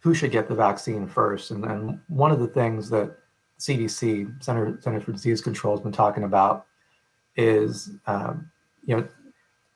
who 0.00 0.12
should 0.12 0.32
get 0.32 0.48
the 0.48 0.54
vaccine 0.54 1.06
first. 1.06 1.52
And, 1.52 1.64
and 1.64 2.00
one 2.08 2.32
of 2.32 2.40
the 2.40 2.48
things 2.48 2.90
that 2.90 3.16
CDC, 3.60 4.42
Center, 4.42 4.76
Center 4.80 5.00
for 5.00 5.12
Disease 5.12 5.40
Control, 5.40 5.76
has 5.76 5.82
been 5.82 5.92
talking 5.92 6.24
about 6.24 6.66
is, 7.36 7.90
um, 8.06 8.50
you 8.84 8.96
know, 8.96 9.06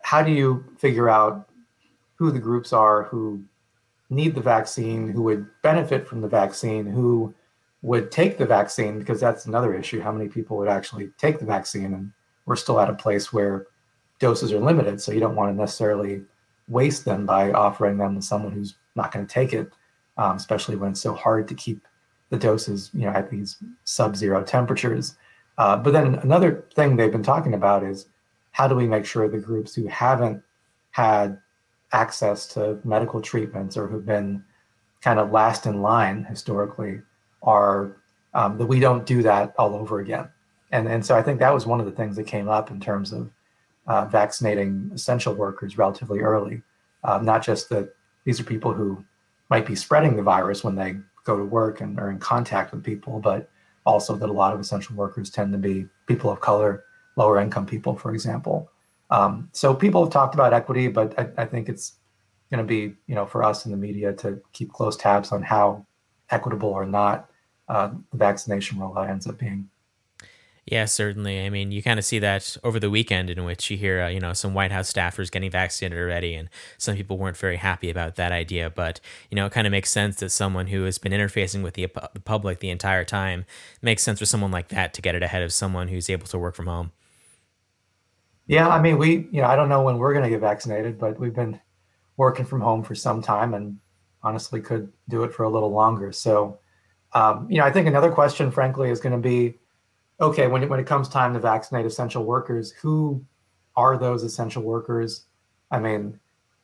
how 0.03 0.23
do 0.23 0.33
you 0.33 0.65
figure 0.77 1.09
out 1.09 1.49
who 2.17 2.31
the 2.31 2.39
groups 2.39 2.73
are 2.73 3.05
who 3.05 3.43
need 4.11 4.35
the 4.35 4.41
vaccine, 4.41 5.09
who 5.09 5.23
would 5.23 5.47
benefit 5.63 6.07
from 6.07 6.21
the 6.21 6.29
vaccine, 6.29 6.85
who 6.85 7.35
would 7.83 8.11
take 8.11 8.37
the 8.37 8.47
vaccine, 8.47 8.99
because 8.99 9.21
that's 9.21 9.47
another 9.47 9.75
issue. 9.75 10.01
How 10.01 10.13
many 10.13 10.29
people 10.29 10.57
would 10.59 10.69
actually 10.69 11.11
take 11.17 11.39
the 11.39 11.47
vaccine? 11.47 11.95
And 11.95 12.13
we're 12.45 12.57
still 12.57 12.81
at 12.81 12.91
a 12.91 12.95
place 12.95 13.33
where 13.33 13.67
doses 14.19 14.53
are 14.53 14.59
limited. 14.59 15.01
So 15.01 15.13
you 15.13 15.21
don't 15.21 15.37
want 15.37 15.55
to 15.55 15.59
necessarily 15.59 16.23
waste 16.69 17.05
them 17.05 17.25
by 17.25 17.53
offering 17.53 17.97
them 17.97 18.17
to 18.17 18.23
someone 18.23 18.53
who's 18.53 18.75
not 18.97 19.13
going 19.13 19.27
to 19.27 19.33
take 19.33 19.53
it, 19.53 19.73
um, 20.19 20.37
especially 20.37 20.77
when 20.77 20.91
it's 20.91 21.01
so 21.01 21.15
hard 21.15 21.49
to 21.49 21.55
keep 21.55 21.87
the 22.29 22.37
doses, 22.37 22.91
you 22.93 23.07
know, 23.07 23.13
at 23.13 23.31
these 23.31 23.57
sub-zero 23.85 24.43
temperatures. 24.43 25.17
Uh, 25.59 25.77
but 25.77 25.93
then 25.93 26.17
another 26.17 26.65
thing 26.75 26.97
they've 26.97 27.13
been 27.13 27.23
talking 27.23 27.55
about 27.55 27.83
is 27.83 28.07
how 28.53 28.69
do 28.69 28.75
we 28.75 28.87
make 28.87 29.05
sure 29.05 29.29
the 29.29 29.39
groups 29.39 29.75
who 29.75 29.87
haven't 29.87 30.43
had 30.91 31.41
access 31.93 32.47
to 32.47 32.79
medical 32.85 33.21
treatments 33.21 33.77
or 33.77 33.87
who've 33.87 34.07
been 34.07 34.45
kind 35.01 35.19
of 35.19 35.33
last 35.33 35.67
in 35.67 35.83
line 35.83 36.25
historically 36.25 37.01
are 37.43 37.97
um, 38.35 38.59
that 38.59 38.67
we 38.67 38.79
don't 38.79 39.07
do 39.07 39.23
that 39.23 39.55
all 39.59 39.75
over 39.75 40.01
again. 40.01 40.29
And, 40.73 40.87
and 40.87 41.05
so 41.05 41.17
I 41.17 41.23
think 41.23 41.41
that 41.41 41.53
was 41.53 41.67
one 41.67 41.81
of 41.81 41.87
the 41.87 41.93
things 41.93 42.17
that 42.17 42.27
came 42.27 42.49
up 42.49 42.71
in 42.71 42.81
terms 42.81 43.13
of 43.13 43.31
uh, 43.87 44.05
vaccinating 44.05 44.91
essential 44.95 45.35
workers 45.35 45.77
relatively 45.77 46.21
early. 46.21 46.63
Um, 47.03 47.25
not 47.25 47.43
just 47.43 47.69
that 47.71 47.95
these 48.25 48.39
are 48.39 48.45
people 48.45 48.73
who 48.73 49.05
might 49.49 49.67
be 49.67 49.75
spreading 49.75 50.17
the 50.17 50.23
virus 50.23 50.63
when 50.63 50.77
they 50.77 50.97
go 51.25 51.37
to 51.37 51.45
work 51.45 51.81
and 51.81 51.99
are 51.99 52.11
in 52.11 52.19
contact 52.19 52.73
with 52.73 52.85
people, 52.85 53.19
but 53.19 53.51
also 53.85 54.15
that 54.15 54.29
a 54.29 54.33
lot 54.33 54.55
of 54.55 54.61
essential 54.61 54.95
workers 54.95 55.31
tend 55.31 55.53
to 55.53 55.59
be 55.59 55.87
people 56.07 56.31
of 56.31 56.41
color, 56.41 56.85
lower 57.17 57.41
income 57.41 57.67
people, 57.67 57.97
for 57.97 58.13
example. 58.13 58.71
Um, 59.11 59.49
so 59.53 59.75
people 59.75 60.05
have 60.05 60.13
talked 60.13 60.35
about 60.35 60.53
equity, 60.53 60.89
but 60.89 61.19
I, 61.19 61.43
I 61.43 61.45
think 61.45 61.69
it's 61.69 61.95
going 62.51 62.59
to 62.59 62.65
be, 62.65 62.95
you 63.07 63.15
know, 63.15 63.27
for 63.27 63.43
us 63.43 63.65
in 63.65 63.71
the 63.71 63.77
media 63.77 64.13
to 64.15 64.41
keep 64.53 64.73
close 64.73 64.97
tabs 64.97 65.33
on 65.33 65.43
how 65.43 65.87
equitable 66.31 66.69
or 66.69 66.87
not 66.87 67.31
uh, 67.69 67.91
the 68.11 68.17
vaccination 68.17 68.79
rollout 68.79 69.09
ends 69.09 69.27
up 69.27 69.39
being. 69.39 69.69
Yeah, 70.67 70.85
certainly. 70.85 71.45
I 71.45 71.51
mean, 71.51 71.73
you 71.73 71.83
kind 71.83 71.99
of 71.99 72.05
see 72.05 72.21
that 72.21 72.57
over 72.63 72.79
the 72.79 72.91
weekend 72.91 73.31
in 73.31 73.45
which 73.45 73.71
you 73.71 73.77
hear, 73.77 74.03
uh, 74.03 74.09
you 74.09 74.21
know, 74.21 74.33
some 74.33 74.55
White 74.55 74.71
House 74.71 74.93
staffers 74.93 75.31
getting 75.31 75.51
vaccinated 75.51 75.99
already, 75.99 76.35
and 76.35 76.49
some 76.79 76.95
people 76.95 77.19
weren't 77.19 77.37
very 77.37 77.57
happy 77.57 77.91
about 77.91 78.15
that 78.17 78.31
idea. 78.31 78.71
But, 78.71 79.01
you 79.31 79.37
know, 79.37 79.47
it 79.47 79.53
kind 79.53 79.67
of 79.67 79.73
makes 79.73 79.91
sense 79.91 80.17
that 80.17 80.31
someone 80.31 80.69
who 80.69 80.85
has 80.85 80.99
been 80.99 81.13
interfacing 81.13 81.65
with 81.65 81.75
the, 81.75 81.89
the 82.13 82.21
public 82.21 82.61
the 82.61 82.71
entire 82.71 83.05
time 83.05 83.47
makes 83.83 84.03
sense 84.03 84.21
for 84.21 84.27
someone 84.27 84.53
like 84.53 84.69
that 84.69 84.95
to 84.95 85.03
get 85.03 85.15
it 85.15 85.23
ahead 85.23 85.43
of 85.43 85.53
someone 85.53 85.89
who's 85.89 86.11
able 86.11 86.27
to 86.29 86.39
work 86.39 86.55
from 86.55 86.67
home. 86.67 86.93
Yeah, 88.51 88.69
I 88.69 88.83
mean, 88.83 88.99
we, 88.99 89.29
you 89.31 89.41
know, 89.41 89.47
I 89.47 89.55
don't 89.55 89.69
know 89.69 89.83
when 89.83 89.97
we're 89.97 90.13
going 90.13 90.25
to 90.25 90.29
get 90.29 90.41
vaccinated, 90.41 90.99
but 90.99 91.21
we've 91.21 91.33
been 91.33 91.61
working 92.17 92.45
from 92.45 92.61
home 92.61 92.83
for 92.83 92.97
some 92.97 93.23
time 93.23 93.55
and 93.55 93.79
honestly 94.25 94.61
could 94.61 94.93
do 95.09 95.23
it 95.23 95.33
for 95.33 95.45
a 95.45 95.49
little 95.49 95.71
longer. 95.71 96.11
So, 96.11 96.59
um, 97.13 97.47
you 97.49 97.59
know, 97.59 97.65
I 97.65 97.71
think 97.71 97.87
another 97.87 98.11
question, 98.11 98.51
frankly, 98.51 98.91
is 98.91 98.99
going 98.99 99.13
to 99.13 99.23
be 99.23 99.55
okay, 100.21 100.49
when 100.49 100.65
it, 100.65 100.69
when 100.69 100.81
it 100.81 100.87
comes 100.89 101.09
time 101.09 101.33
to 101.35 101.39
vaccinate 101.39 101.87
essential 101.87 102.25
workers, 102.25 102.73
who 102.73 103.25
are 103.77 103.97
those 103.97 104.25
essential 104.25 104.65
workers? 104.65 105.27
I 105.71 105.79
mean, 105.79 106.19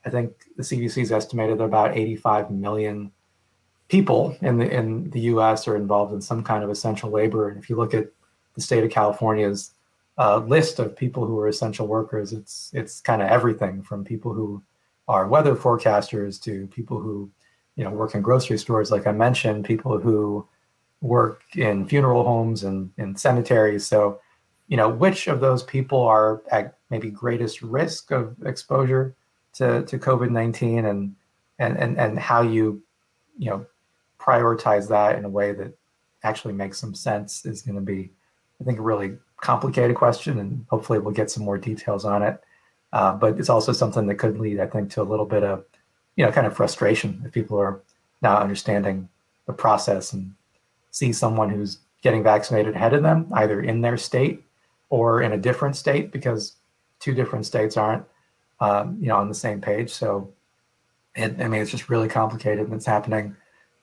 I 0.04 0.10
think 0.10 0.32
the 0.56 0.64
CDC's 0.64 1.12
estimated 1.12 1.58
that 1.58 1.64
about 1.64 1.96
85 1.96 2.50
million 2.50 3.12
people 3.86 4.36
in 4.40 4.58
the 4.58 4.68
in 4.68 5.08
the 5.10 5.20
U.S. 5.20 5.68
are 5.68 5.76
involved 5.76 6.12
in 6.12 6.20
some 6.20 6.42
kind 6.42 6.64
of 6.64 6.70
essential 6.70 7.10
labor. 7.10 7.48
And 7.48 7.62
if 7.62 7.70
you 7.70 7.76
look 7.76 7.94
at 7.94 8.08
the 8.56 8.60
state 8.60 8.82
of 8.82 8.90
California's 8.90 9.75
uh, 10.18 10.38
list 10.38 10.78
of 10.78 10.96
people 10.96 11.26
who 11.26 11.38
are 11.38 11.48
essential 11.48 11.86
workers, 11.86 12.32
it's 12.32 12.70
it's 12.72 13.00
kind 13.00 13.22
of 13.22 13.28
everything 13.28 13.82
from 13.82 14.04
people 14.04 14.32
who 14.32 14.62
are 15.08 15.28
weather 15.28 15.54
forecasters 15.54 16.40
to 16.42 16.66
people 16.68 16.98
who 17.00 17.30
you 17.76 17.84
know 17.84 17.90
work 17.90 18.14
in 18.14 18.22
grocery 18.22 18.58
stores, 18.58 18.90
like 18.90 19.06
I 19.06 19.12
mentioned, 19.12 19.64
people 19.64 19.98
who 19.98 20.46
work 21.02 21.42
in 21.54 21.86
funeral 21.86 22.24
homes 22.24 22.64
and 22.64 22.90
in 22.96 23.16
cemeteries. 23.16 23.86
So, 23.86 24.20
you 24.68 24.76
know, 24.76 24.88
which 24.88 25.28
of 25.28 25.40
those 25.40 25.62
people 25.62 26.00
are 26.02 26.42
at 26.50 26.78
maybe 26.90 27.10
greatest 27.10 27.62
risk 27.62 28.10
of 28.10 28.34
exposure 28.44 29.14
to, 29.54 29.82
to 29.84 29.98
COVID 29.98 30.30
nineteen, 30.30 30.86
and 30.86 31.14
and 31.58 31.76
and 31.78 31.98
and 31.98 32.18
how 32.18 32.42
you, 32.42 32.82
you 33.38 33.50
know, 33.50 33.66
prioritize 34.18 34.88
that 34.88 35.18
in 35.18 35.24
a 35.24 35.28
way 35.28 35.52
that 35.52 35.76
actually 36.22 36.54
makes 36.54 36.78
some 36.78 36.94
sense 36.94 37.44
is 37.44 37.62
going 37.62 37.76
to 37.76 37.82
be, 37.82 38.10
I 38.60 38.64
think, 38.64 38.78
really 38.80 39.16
complicated 39.40 39.96
question, 39.96 40.38
and 40.38 40.66
hopefully 40.70 40.98
we'll 40.98 41.14
get 41.14 41.30
some 41.30 41.44
more 41.44 41.58
details 41.58 42.04
on 42.04 42.22
it. 42.22 42.42
Uh, 42.92 43.12
but 43.12 43.38
it's 43.38 43.50
also 43.50 43.72
something 43.72 44.06
that 44.06 44.14
could 44.14 44.38
lead, 44.38 44.60
I 44.60 44.66
think, 44.66 44.90
to 44.92 45.02
a 45.02 45.04
little 45.04 45.26
bit 45.26 45.42
of, 45.42 45.64
you 46.16 46.24
know, 46.24 46.32
kind 46.32 46.46
of 46.46 46.56
frustration 46.56 47.22
if 47.24 47.32
people 47.32 47.58
are 47.58 47.80
not 48.22 48.42
understanding 48.42 49.08
the 49.46 49.52
process 49.52 50.12
and 50.12 50.34
see 50.90 51.12
someone 51.12 51.50
who's 51.50 51.78
getting 52.02 52.22
vaccinated 52.22 52.74
ahead 52.74 52.94
of 52.94 53.02
them, 53.02 53.26
either 53.34 53.60
in 53.60 53.80
their 53.80 53.96
state 53.96 54.42
or 54.88 55.20
in 55.20 55.32
a 55.32 55.36
different 55.36 55.76
state, 55.76 56.12
because 56.12 56.54
two 57.00 57.12
different 57.12 57.44
states 57.44 57.76
aren't, 57.76 58.04
um, 58.60 58.96
you 59.00 59.08
know, 59.08 59.16
on 59.16 59.28
the 59.28 59.34
same 59.34 59.60
page. 59.60 59.90
So, 59.90 60.32
it, 61.14 61.40
I 61.40 61.48
mean, 61.48 61.60
it's 61.60 61.70
just 61.70 61.90
really 61.90 62.08
complicated, 62.08 62.66
and 62.66 62.74
it's 62.74 62.86
happening, 62.86 63.36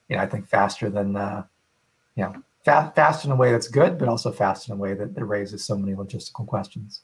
you 0.08 0.16
know, 0.16 0.24
I 0.24 0.26
think 0.26 0.48
faster 0.48 0.90
than, 0.90 1.16
uh, 1.16 1.44
you 2.16 2.24
know, 2.24 2.34
fast, 2.64 2.96
fast 2.96 3.26
in 3.26 3.32
a 3.32 3.36
way 3.36 3.52
that's 3.52 3.68
good, 3.68 3.98
but 3.98 4.08
also 4.08 4.32
fast 4.32 4.68
in 4.68 4.74
a 4.74 4.78
way 4.78 4.94
that, 4.94 5.16
that 5.16 5.26
raises 5.26 5.64
so 5.66 5.78
many 5.78 5.94
logistical 5.96 6.46
questions. 6.48 7.02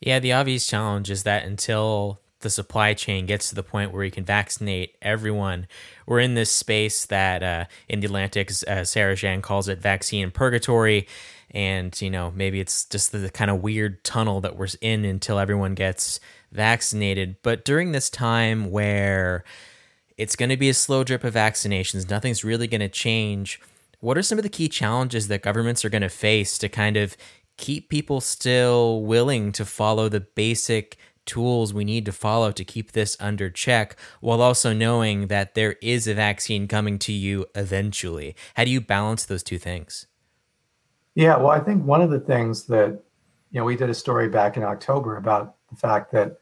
Yeah, 0.00 0.18
the 0.18 0.32
obvious 0.32 0.66
challenge 0.66 1.10
is 1.10 1.22
that 1.22 1.44
until 1.44 2.20
the 2.40 2.50
supply 2.50 2.94
chain 2.94 3.26
gets 3.26 3.48
to 3.48 3.54
the 3.54 3.62
point 3.62 3.92
where 3.92 4.04
you 4.04 4.10
can 4.10 4.24
vaccinate 4.24 4.94
everyone. 5.00 5.66
We're 6.06 6.20
in 6.20 6.34
this 6.34 6.50
space 6.50 7.06
that 7.06 7.42
uh, 7.42 7.64
in 7.88 8.00
the 8.00 8.06
Atlantic, 8.06 8.52
uh, 8.68 8.84
Sarah 8.84 9.14
Zhang 9.14 9.42
calls 9.42 9.68
it 9.68 9.80
vaccine 9.80 10.30
purgatory. 10.30 11.08
And, 11.50 11.98
you 12.00 12.10
know, 12.10 12.32
maybe 12.36 12.60
it's 12.60 12.84
just 12.84 13.12
the, 13.12 13.18
the 13.18 13.30
kind 13.30 13.50
of 13.50 13.62
weird 13.62 14.04
tunnel 14.04 14.40
that 14.42 14.56
we're 14.56 14.68
in 14.80 15.04
until 15.04 15.38
everyone 15.38 15.74
gets 15.74 16.20
vaccinated. 16.52 17.36
But 17.42 17.64
during 17.64 17.92
this 17.92 18.10
time 18.10 18.70
where 18.70 19.42
it's 20.18 20.36
going 20.36 20.50
to 20.50 20.56
be 20.56 20.68
a 20.68 20.74
slow 20.74 21.04
drip 21.04 21.24
of 21.24 21.34
vaccinations, 21.34 22.10
nothing's 22.10 22.44
really 22.44 22.66
going 22.66 22.80
to 22.80 22.88
change. 22.88 23.60
What 24.00 24.18
are 24.18 24.22
some 24.22 24.38
of 24.38 24.42
the 24.42 24.48
key 24.48 24.68
challenges 24.68 25.28
that 25.28 25.42
governments 25.42 25.84
are 25.84 25.88
going 25.90 26.02
to 26.02 26.08
face 26.08 26.58
to 26.58 26.68
kind 26.68 26.96
of 26.96 27.16
keep 27.56 27.88
people 27.88 28.20
still 28.20 29.02
willing 29.02 29.52
to 29.52 29.64
follow 29.64 30.08
the 30.08 30.20
basic 30.20 30.98
tools 31.24 31.74
we 31.74 31.84
need 31.84 32.06
to 32.06 32.12
follow 32.12 32.52
to 32.52 32.64
keep 32.64 32.92
this 32.92 33.16
under 33.18 33.50
check 33.50 33.96
while 34.20 34.40
also 34.40 34.72
knowing 34.72 35.26
that 35.26 35.54
there 35.54 35.76
is 35.82 36.06
a 36.06 36.14
vaccine 36.14 36.68
coming 36.68 36.98
to 37.00 37.12
you 37.12 37.46
eventually? 37.54 38.36
How 38.54 38.64
do 38.64 38.70
you 38.70 38.80
balance 38.80 39.24
those 39.24 39.42
two 39.42 39.58
things? 39.58 40.06
Yeah, 41.14 41.36
well, 41.36 41.48
I 41.48 41.60
think 41.60 41.84
one 41.84 42.02
of 42.02 42.10
the 42.10 42.20
things 42.20 42.66
that, 42.66 43.02
you 43.50 43.60
know, 43.60 43.64
we 43.64 43.76
did 43.76 43.90
a 43.90 43.94
story 43.94 44.28
back 44.28 44.56
in 44.56 44.62
October 44.62 45.16
about 45.16 45.56
the 45.70 45.76
fact 45.76 46.12
that 46.12 46.38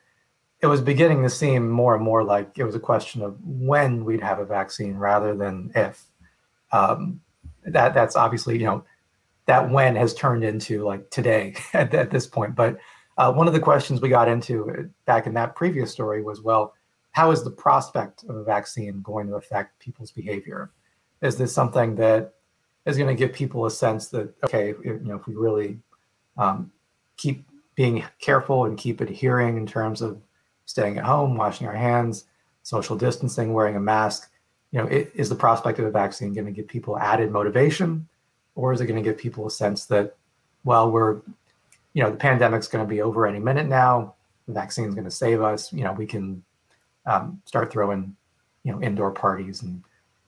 it 0.60 0.66
was 0.66 0.80
beginning 0.80 1.22
to 1.22 1.30
seem 1.30 1.68
more 1.68 1.94
and 1.94 2.04
more 2.04 2.24
like 2.24 2.58
it 2.58 2.64
was 2.64 2.74
a 2.74 2.80
question 2.80 3.22
of 3.22 3.36
when 3.42 4.04
we'd 4.04 4.22
have 4.22 4.38
a 4.38 4.44
vaccine 4.44 4.96
rather 4.96 5.34
than 5.34 5.70
if. 5.74 6.04
Um, 6.72 7.20
that 7.66 7.94
that's 7.94 8.16
obviously, 8.16 8.58
you 8.58 8.64
know, 8.64 8.84
that 9.46 9.70
when 9.70 9.96
has 9.96 10.14
turned 10.14 10.44
into 10.44 10.84
like 10.84 11.10
today 11.10 11.54
at, 11.72 11.92
at 11.94 12.10
this 12.10 12.26
point. 12.26 12.54
But 12.54 12.78
uh, 13.16 13.32
one 13.32 13.46
of 13.46 13.54
the 13.54 13.60
questions 13.60 14.00
we 14.00 14.08
got 14.08 14.28
into 14.28 14.70
uh, 14.70 14.82
back 15.06 15.26
in 15.26 15.34
that 15.34 15.54
previous 15.54 15.92
story 15.92 16.22
was, 16.22 16.40
well, 16.40 16.74
how 17.12 17.30
is 17.30 17.44
the 17.44 17.50
prospect 17.50 18.24
of 18.24 18.36
a 18.36 18.44
vaccine 18.44 19.00
going 19.02 19.28
to 19.28 19.34
affect 19.34 19.78
people's 19.78 20.10
behavior? 20.10 20.72
Is 21.22 21.36
this 21.36 21.52
something 21.52 21.94
that 21.96 22.34
is 22.86 22.96
going 22.96 23.14
to 23.14 23.18
give 23.18 23.32
people 23.32 23.66
a 23.66 23.70
sense 23.70 24.08
that 24.08 24.34
okay, 24.44 24.70
if, 24.70 24.84
you 24.84 25.00
know, 25.04 25.16
if 25.16 25.26
we 25.26 25.34
really 25.34 25.78
um, 26.36 26.72
keep 27.16 27.46
being 27.76 28.04
careful 28.20 28.64
and 28.64 28.76
keep 28.76 29.00
adhering 29.00 29.56
in 29.56 29.66
terms 29.66 30.02
of 30.02 30.20
staying 30.66 30.98
at 30.98 31.04
home, 31.04 31.36
washing 31.36 31.66
our 31.66 31.74
hands, 31.74 32.24
social 32.62 32.96
distancing, 32.96 33.52
wearing 33.52 33.76
a 33.76 33.80
mask, 33.80 34.30
you 34.74 34.80
know, 34.80 34.88
it, 34.88 35.12
is 35.14 35.28
the 35.28 35.36
prospect 35.36 35.78
of 35.78 35.84
a 35.84 35.90
vaccine 35.90 36.32
going 36.32 36.46
to 36.46 36.50
give 36.50 36.66
people 36.66 36.98
added 36.98 37.30
motivation, 37.30 38.08
or 38.56 38.72
is 38.72 38.80
it 38.80 38.86
going 38.86 39.00
to 39.00 39.08
give 39.08 39.16
people 39.16 39.46
a 39.46 39.50
sense 39.50 39.84
that, 39.86 40.16
well, 40.64 40.90
we're 40.90 41.20
you 41.92 42.02
know 42.02 42.10
the 42.10 42.16
pandemic's 42.16 42.66
going 42.66 42.84
to 42.84 42.88
be 42.88 43.00
over 43.00 43.24
any 43.24 43.38
minute 43.38 43.68
now. 43.68 44.14
The 44.48 44.52
vaccine's 44.52 44.96
going 44.96 45.04
to 45.04 45.12
save 45.12 45.40
us. 45.40 45.72
You 45.72 45.84
know 45.84 45.92
we 45.92 46.06
can 46.06 46.42
um, 47.06 47.40
start 47.44 47.70
throwing 47.70 48.16
you 48.64 48.72
know 48.72 48.82
indoor 48.82 49.12
parties 49.12 49.62
and 49.62 49.84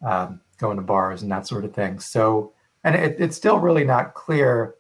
um, 0.07 0.41
going 0.59 0.77
to 0.77 0.83
bars 0.83 1.23
and 1.23 1.33
that 1.33 1.49
sort 1.49 1.65
of 1.65 1.75
thing. 1.75 1.99
So 1.99 2.53
and 2.85 2.95
it, 2.95 3.17
it's 3.19 3.37
still 3.37 3.59
really 3.59 3.83
not 3.83 4.15
clear. 4.15 4.77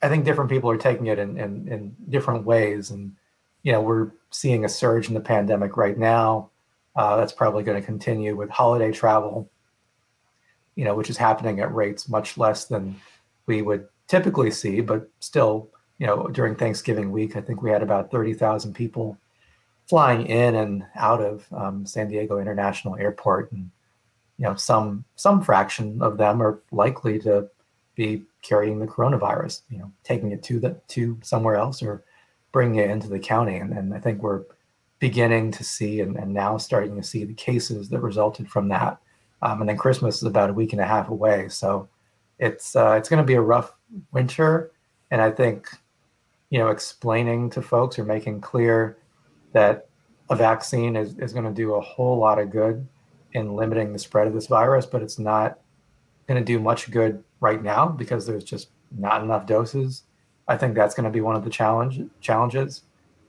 I 0.00 0.08
think 0.08 0.24
different 0.24 0.48
people 0.48 0.70
are 0.70 0.78
taking 0.78 1.06
it 1.06 1.18
in, 1.18 1.36
in, 1.36 1.66
in 1.66 1.96
different 2.08 2.44
ways. 2.44 2.90
And 2.90 3.16
you 3.64 3.72
know 3.72 3.80
we're 3.80 4.12
seeing 4.30 4.64
a 4.64 4.68
surge 4.68 5.08
in 5.08 5.14
the 5.14 5.20
pandemic 5.20 5.76
right 5.76 5.98
now 5.98 6.49
uh, 7.00 7.16
that's 7.16 7.32
probably 7.32 7.62
going 7.62 7.80
to 7.80 7.86
continue 7.86 8.36
with 8.36 8.50
holiday 8.50 8.92
travel 8.92 9.50
you 10.74 10.84
know 10.84 10.94
which 10.94 11.10
is 11.10 11.16
happening 11.16 11.60
at 11.60 11.74
rates 11.74 12.08
much 12.08 12.38
less 12.38 12.66
than 12.66 12.94
we 13.46 13.62
would 13.62 13.86
typically 14.06 14.50
see 14.50 14.80
but 14.80 15.08
still 15.20 15.70
you 16.00 16.06
know, 16.06 16.26
during 16.28 16.56
Thanksgiving 16.56 17.12
week, 17.12 17.36
I 17.36 17.42
think 17.42 17.62
we 17.62 17.70
had 17.70 17.82
about 17.82 18.10
30,000 18.10 18.72
people 18.72 19.18
flying 19.86 20.26
in 20.26 20.54
and 20.54 20.86
out 20.96 21.20
of 21.20 21.46
um, 21.52 21.84
San 21.84 22.08
Diego 22.08 22.38
International 22.38 22.96
Airport. 22.96 23.52
And, 23.52 23.70
you 24.38 24.46
know, 24.46 24.54
some 24.54 25.04
some 25.16 25.42
fraction 25.42 26.00
of 26.00 26.16
them 26.16 26.40
are 26.42 26.62
likely 26.72 27.18
to 27.20 27.50
be 27.96 28.22
carrying 28.40 28.78
the 28.78 28.86
coronavirus, 28.86 29.60
you 29.68 29.76
know, 29.76 29.92
taking 30.02 30.32
it 30.32 30.42
to 30.44 30.58
the 30.58 30.80
to 30.88 31.18
somewhere 31.22 31.56
else 31.56 31.82
or 31.82 32.02
bringing 32.50 32.76
it 32.76 32.88
into 32.88 33.08
the 33.08 33.18
county. 33.18 33.56
And, 33.56 33.74
and 33.74 33.92
I 33.92 33.98
think 34.00 34.22
we're 34.22 34.44
beginning 35.00 35.50
to 35.50 35.64
see 35.64 36.00
and, 36.00 36.16
and 36.16 36.32
now 36.32 36.56
starting 36.56 36.96
to 36.96 37.02
see 37.02 37.24
the 37.24 37.34
cases 37.34 37.88
that 37.88 38.00
resulted 38.00 38.48
from 38.48 38.68
that. 38.68 38.98
Um, 39.42 39.60
and 39.60 39.68
then 39.68 39.76
Christmas 39.76 40.18
is 40.18 40.24
about 40.24 40.50
a 40.50 40.52
week 40.52 40.72
and 40.72 40.80
a 40.80 40.86
half 40.86 41.08
away. 41.08 41.48
So 41.48 41.88
it's 42.38 42.76
uh, 42.76 42.92
it's 42.92 43.08
going 43.08 43.22
to 43.22 43.26
be 43.26 43.34
a 43.34 43.40
rough 43.40 43.72
winter. 44.12 44.70
And 45.10 45.20
I 45.20 45.30
think 45.30 45.68
you 46.50 46.58
know, 46.58 46.68
explaining 46.68 47.48
to 47.50 47.62
folks 47.62 47.98
or 47.98 48.04
making 48.04 48.40
clear 48.40 48.98
that 49.52 49.88
a 50.28 50.36
vaccine 50.36 50.96
is, 50.96 51.16
is 51.18 51.32
going 51.32 51.44
to 51.44 51.52
do 51.52 51.74
a 51.74 51.80
whole 51.80 52.18
lot 52.18 52.38
of 52.38 52.50
good 52.50 52.86
in 53.32 53.54
limiting 53.54 53.92
the 53.92 53.98
spread 53.98 54.26
of 54.26 54.34
this 54.34 54.48
virus, 54.48 54.84
but 54.84 55.02
it's 55.02 55.18
not 55.18 55.60
going 56.26 56.38
to 56.38 56.44
do 56.44 56.58
much 56.58 56.90
good 56.90 57.22
right 57.40 57.62
now 57.62 57.86
because 57.86 58.26
there's 58.26 58.44
just 58.44 58.68
not 58.96 59.22
enough 59.22 59.46
doses. 59.46 60.02
I 60.48 60.56
think 60.56 60.74
that's 60.74 60.94
going 60.94 61.04
to 61.04 61.10
be 61.10 61.20
one 61.20 61.36
of 61.36 61.44
the 61.44 61.50
challenge 61.50 62.00
challenges. 62.20 62.82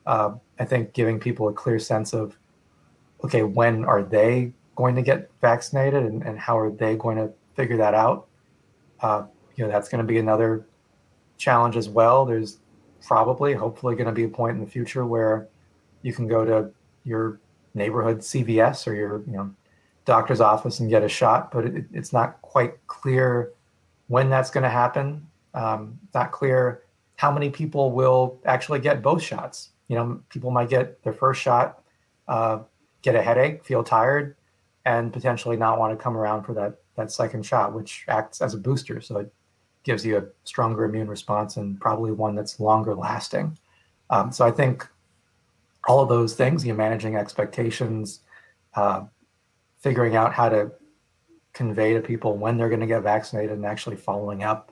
Uh, 0.05 0.33
I 0.59 0.65
think 0.65 0.93
giving 0.93 1.19
people 1.19 1.47
a 1.47 1.53
clear 1.53 1.79
sense 1.79 2.13
of, 2.13 2.37
okay, 3.23 3.43
when 3.43 3.85
are 3.85 4.03
they 4.03 4.53
going 4.75 4.95
to 4.95 5.01
get 5.01 5.29
vaccinated 5.41 6.03
and, 6.03 6.23
and 6.23 6.39
how 6.39 6.57
are 6.57 6.71
they 6.71 6.95
going 6.95 7.17
to 7.17 7.31
figure 7.55 7.77
that 7.77 7.93
out? 7.93 8.27
Uh, 9.01 9.23
you 9.55 9.65
know, 9.65 9.71
that's 9.71 9.89
going 9.89 10.03
to 10.03 10.07
be 10.07 10.17
another 10.17 10.65
challenge 11.37 11.77
as 11.77 11.89
well. 11.89 12.25
There's 12.25 12.59
probably, 13.01 13.53
hopefully, 13.53 13.95
going 13.95 14.07
to 14.07 14.11
be 14.11 14.23
a 14.23 14.29
point 14.29 14.57
in 14.57 14.63
the 14.63 14.69
future 14.69 15.05
where 15.05 15.47
you 16.01 16.13
can 16.13 16.27
go 16.27 16.45
to 16.45 16.71
your 17.03 17.39
neighborhood 17.73 18.19
CVS 18.19 18.87
or 18.87 18.93
your 18.93 19.23
you 19.27 19.33
know 19.33 19.51
doctor's 20.05 20.41
office 20.41 20.79
and 20.79 20.89
get 20.89 21.03
a 21.03 21.09
shot, 21.09 21.51
but 21.51 21.65
it, 21.65 21.85
it's 21.93 22.11
not 22.11 22.41
quite 22.41 22.75
clear 22.87 23.51
when 24.07 24.29
that's 24.29 24.49
going 24.49 24.63
to 24.63 24.69
happen. 24.69 25.25
Um, 25.53 25.99
not 26.13 26.31
clear 26.31 26.83
how 27.17 27.31
many 27.31 27.49
people 27.49 27.91
will 27.91 28.39
actually 28.45 28.79
get 28.79 29.01
both 29.01 29.21
shots. 29.21 29.69
You 29.91 29.97
know, 29.97 30.21
people 30.29 30.51
might 30.51 30.69
get 30.69 31.03
their 31.03 31.11
first 31.11 31.41
shot, 31.41 31.83
uh, 32.29 32.59
get 33.01 33.13
a 33.13 33.21
headache, 33.21 33.65
feel 33.65 33.83
tired, 33.83 34.37
and 34.85 35.11
potentially 35.11 35.57
not 35.57 35.79
want 35.79 35.91
to 35.91 36.01
come 36.01 36.15
around 36.15 36.45
for 36.45 36.53
that 36.53 36.75
that 36.95 37.11
second 37.11 37.45
shot, 37.45 37.73
which 37.73 38.05
acts 38.07 38.41
as 38.41 38.53
a 38.53 38.57
booster. 38.57 39.01
So 39.01 39.17
it 39.17 39.33
gives 39.83 40.05
you 40.05 40.17
a 40.17 40.23
stronger 40.45 40.85
immune 40.85 41.09
response 41.09 41.57
and 41.57 41.77
probably 41.81 42.13
one 42.13 42.35
that's 42.35 42.57
longer 42.57 42.95
lasting. 42.95 43.57
Um, 44.09 44.31
so 44.31 44.45
I 44.45 44.51
think 44.51 44.87
all 45.89 45.99
of 45.99 46.07
those 46.07 46.35
things, 46.35 46.65
you 46.65 46.71
know, 46.71 46.77
managing 46.77 47.17
expectations, 47.17 48.21
uh, 48.75 49.01
figuring 49.79 50.15
out 50.15 50.33
how 50.33 50.47
to 50.47 50.71
convey 51.51 51.93
to 51.95 51.99
people 51.99 52.37
when 52.37 52.55
they're 52.55 52.69
going 52.69 52.79
to 52.79 52.87
get 52.87 53.03
vaccinated 53.03 53.57
and 53.57 53.65
actually 53.65 53.97
following 53.97 54.41
up 54.41 54.71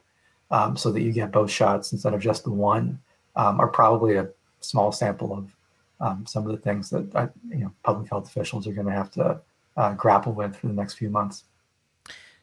um, 0.49 0.77
so 0.77 0.93
that 0.93 1.01
you 1.01 1.11
get 1.11 1.33
both 1.33 1.51
shots 1.51 1.91
instead 1.91 2.13
of 2.13 2.21
just 2.21 2.45
the 2.45 2.51
one 2.51 3.01
um, 3.35 3.59
are 3.59 3.67
probably 3.67 4.15
a 4.15 4.29
small 4.61 4.91
sample 4.91 5.33
of 5.33 5.55
um, 6.01 6.25
some 6.25 6.45
of 6.45 6.51
the 6.51 6.57
things 6.57 6.89
that 6.89 7.13
uh, 7.15 7.27
you 7.49 7.59
know 7.59 7.71
public 7.83 8.09
health 8.09 8.27
officials 8.27 8.67
are 8.67 8.73
going 8.73 8.87
to 8.87 8.93
have 8.93 9.11
to 9.11 9.39
uh, 9.77 9.93
grapple 9.93 10.33
with 10.33 10.55
for 10.55 10.67
the 10.67 10.73
next 10.73 10.95
few 10.95 11.09
months. 11.09 11.43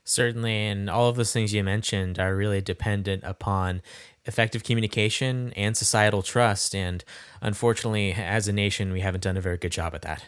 Certainly, 0.04 0.54
and 0.54 0.88
all 0.88 1.08
of 1.08 1.16
those 1.16 1.32
things 1.32 1.52
you 1.52 1.64
mentioned 1.64 2.20
are 2.20 2.36
really 2.36 2.60
dependent 2.60 3.24
upon 3.24 3.82
effective 4.24 4.62
communication 4.62 5.52
and 5.56 5.76
societal 5.76 6.22
trust. 6.22 6.74
And 6.74 7.04
unfortunately, 7.40 8.12
as 8.12 8.46
a 8.46 8.52
nation, 8.52 8.92
we 8.92 9.00
haven't 9.00 9.22
done 9.24 9.36
a 9.36 9.40
very 9.40 9.56
good 9.56 9.72
job 9.72 9.94
at 9.94 10.02
that. 10.02 10.26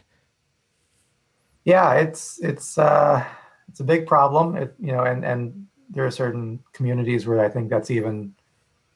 Yeah, 1.64 1.94
it's 1.94 2.40
it's 2.40 2.78
uh, 2.78 3.24
it's 3.68 3.80
a 3.80 3.84
big 3.84 4.06
problem. 4.06 4.56
It, 4.56 4.74
you 4.80 4.92
know, 4.92 5.04
and 5.04 5.24
and 5.24 5.66
there 5.90 6.04
are 6.04 6.10
certain 6.10 6.60
communities 6.72 7.26
where 7.26 7.40
I 7.40 7.48
think 7.48 7.70
that's 7.70 7.90
even 7.90 8.34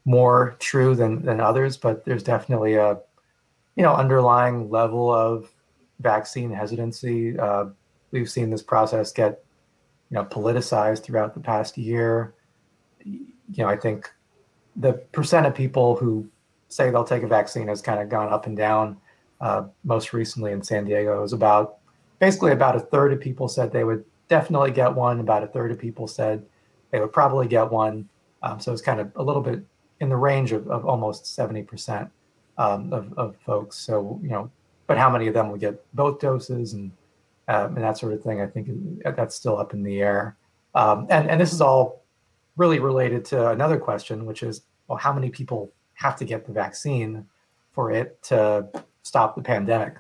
more 0.04 0.56
true 0.58 0.94
than 0.94 1.24
than 1.24 1.40
others. 1.40 1.76
But 1.76 2.04
there's 2.04 2.22
definitely 2.22 2.74
a 2.74 2.98
you 3.76 3.82
know 3.82 3.94
underlying 3.94 4.70
level 4.70 5.12
of 5.12 5.50
vaccine 6.00 6.50
hesitancy. 6.50 7.38
Uh, 7.38 7.66
we've 8.10 8.30
seen 8.30 8.50
this 8.50 8.62
process 8.62 9.12
get 9.12 9.44
you 10.10 10.16
know 10.16 10.24
politicized 10.24 11.02
throughout 11.02 11.34
the 11.34 11.40
past 11.40 11.78
year. 11.78 12.34
You 13.04 13.26
know, 13.58 13.68
I 13.68 13.76
think 13.76 14.10
the 14.76 14.94
percent 15.12 15.46
of 15.46 15.54
people 15.54 15.96
who 15.96 16.28
say 16.68 16.90
they'll 16.90 17.04
take 17.04 17.22
a 17.22 17.28
vaccine 17.28 17.68
has 17.68 17.82
kind 17.82 18.00
of 18.00 18.08
gone 18.08 18.32
up 18.32 18.46
and 18.46 18.56
down. 18.56 18.96
Uh, 19.40 19.64
most 19.82 20.12
recently 20.12 20.52
in 20.52 20.62
San 20.62 20.84
Diego, 20.84 21.18
it 21.18 21.20
was 21.20 21.32
about 21.32 21.78
basically 22.20 22.52
about 22.52 22.76
a 22.76 22.80
third 22.80 23.12
of 23.12 23.20
people 23.20 23.48
said 23.48 23.72
they 23.72 23.82
would 23.82 24.04
definitely 24.28 24.70
get 24.70 24.94
one. 24.94 25.18
About 25.18 25.42
a 25.42 25.48
third 25.48 25.72
of 25.72 25.80
people 25.80 26.06
said 26.06 26.46
they 26.92 27.00
would 27.00 27.12
probably 27.12 27.48
get 27.48 27.68
one. 27.68 28.08
Um, 28.44 28.60
so 28.60 28.72
it's 28.72 28.82
kind 28.82 29.00
of 29.00 29.10
a 29.16 29.22
little 29.22 29.42
bit 29.42 29.64
in 30.02 30.08
the 30.08 30.16
range 30.16 30.50
of, 30.50 30.68
of 30.68 30.84
almost 30.84 31.24
70% 31.24 32.10
um, 32.58 32.92
of, 32.92 33.16
of 33.16 33.36
folks. 33.36 33.78
So, 33.78 34.18
you 34.20 34.30
know, 34.30 34.50
but 34.88 34.98
how 34.98 35.08
many 35.08 35.28
of 35.28 35.34
them 35.34 35.48
will 35.48 35.58
get 35.58 35.80
both 35.94 36.18
doses 36.18 36.72
and, 36.72 36.90
um, 37.46 37.76
and 37.76 37.84
that 37.84 37.96
sort 37.98 38.12
of 38.12 38.20
thing, 38.20 38.40
I 38.40 38.46
think 38.48 38.68
that's 39.16 39.36
still 39.36 39.56
up 39.56 39.74
in 39.74 39.84
the 39.84 40.02
air. 40.02 40.36
Um, 40.74 41.06
and, 41.08 41.30
and 41.30 41.40
this 41.40 41.52
is 41.52 41.60
all 41.60 42.02
really 42.56 42.80
related 42.80 43.24
to 43.26 43.50
another 43.50 43.78
question, 43.78 44.26
which 44.26 44.42
is, 44.42 44.62
well, 44.88 44.98
how 44.98 45.12
many 45.12 45.30
people 45.30 45.70
have 45.94 46.16
to 46.16 46.24
get 46.24 46.44
the 46.46 46.52
vaccine 46.52 47.24
for 47.70 47.92
it 47.92 48.20
to 48.24 48.66
stop 49.04 49.36
the 49.36 49.42
pandemic? 49.42 49.94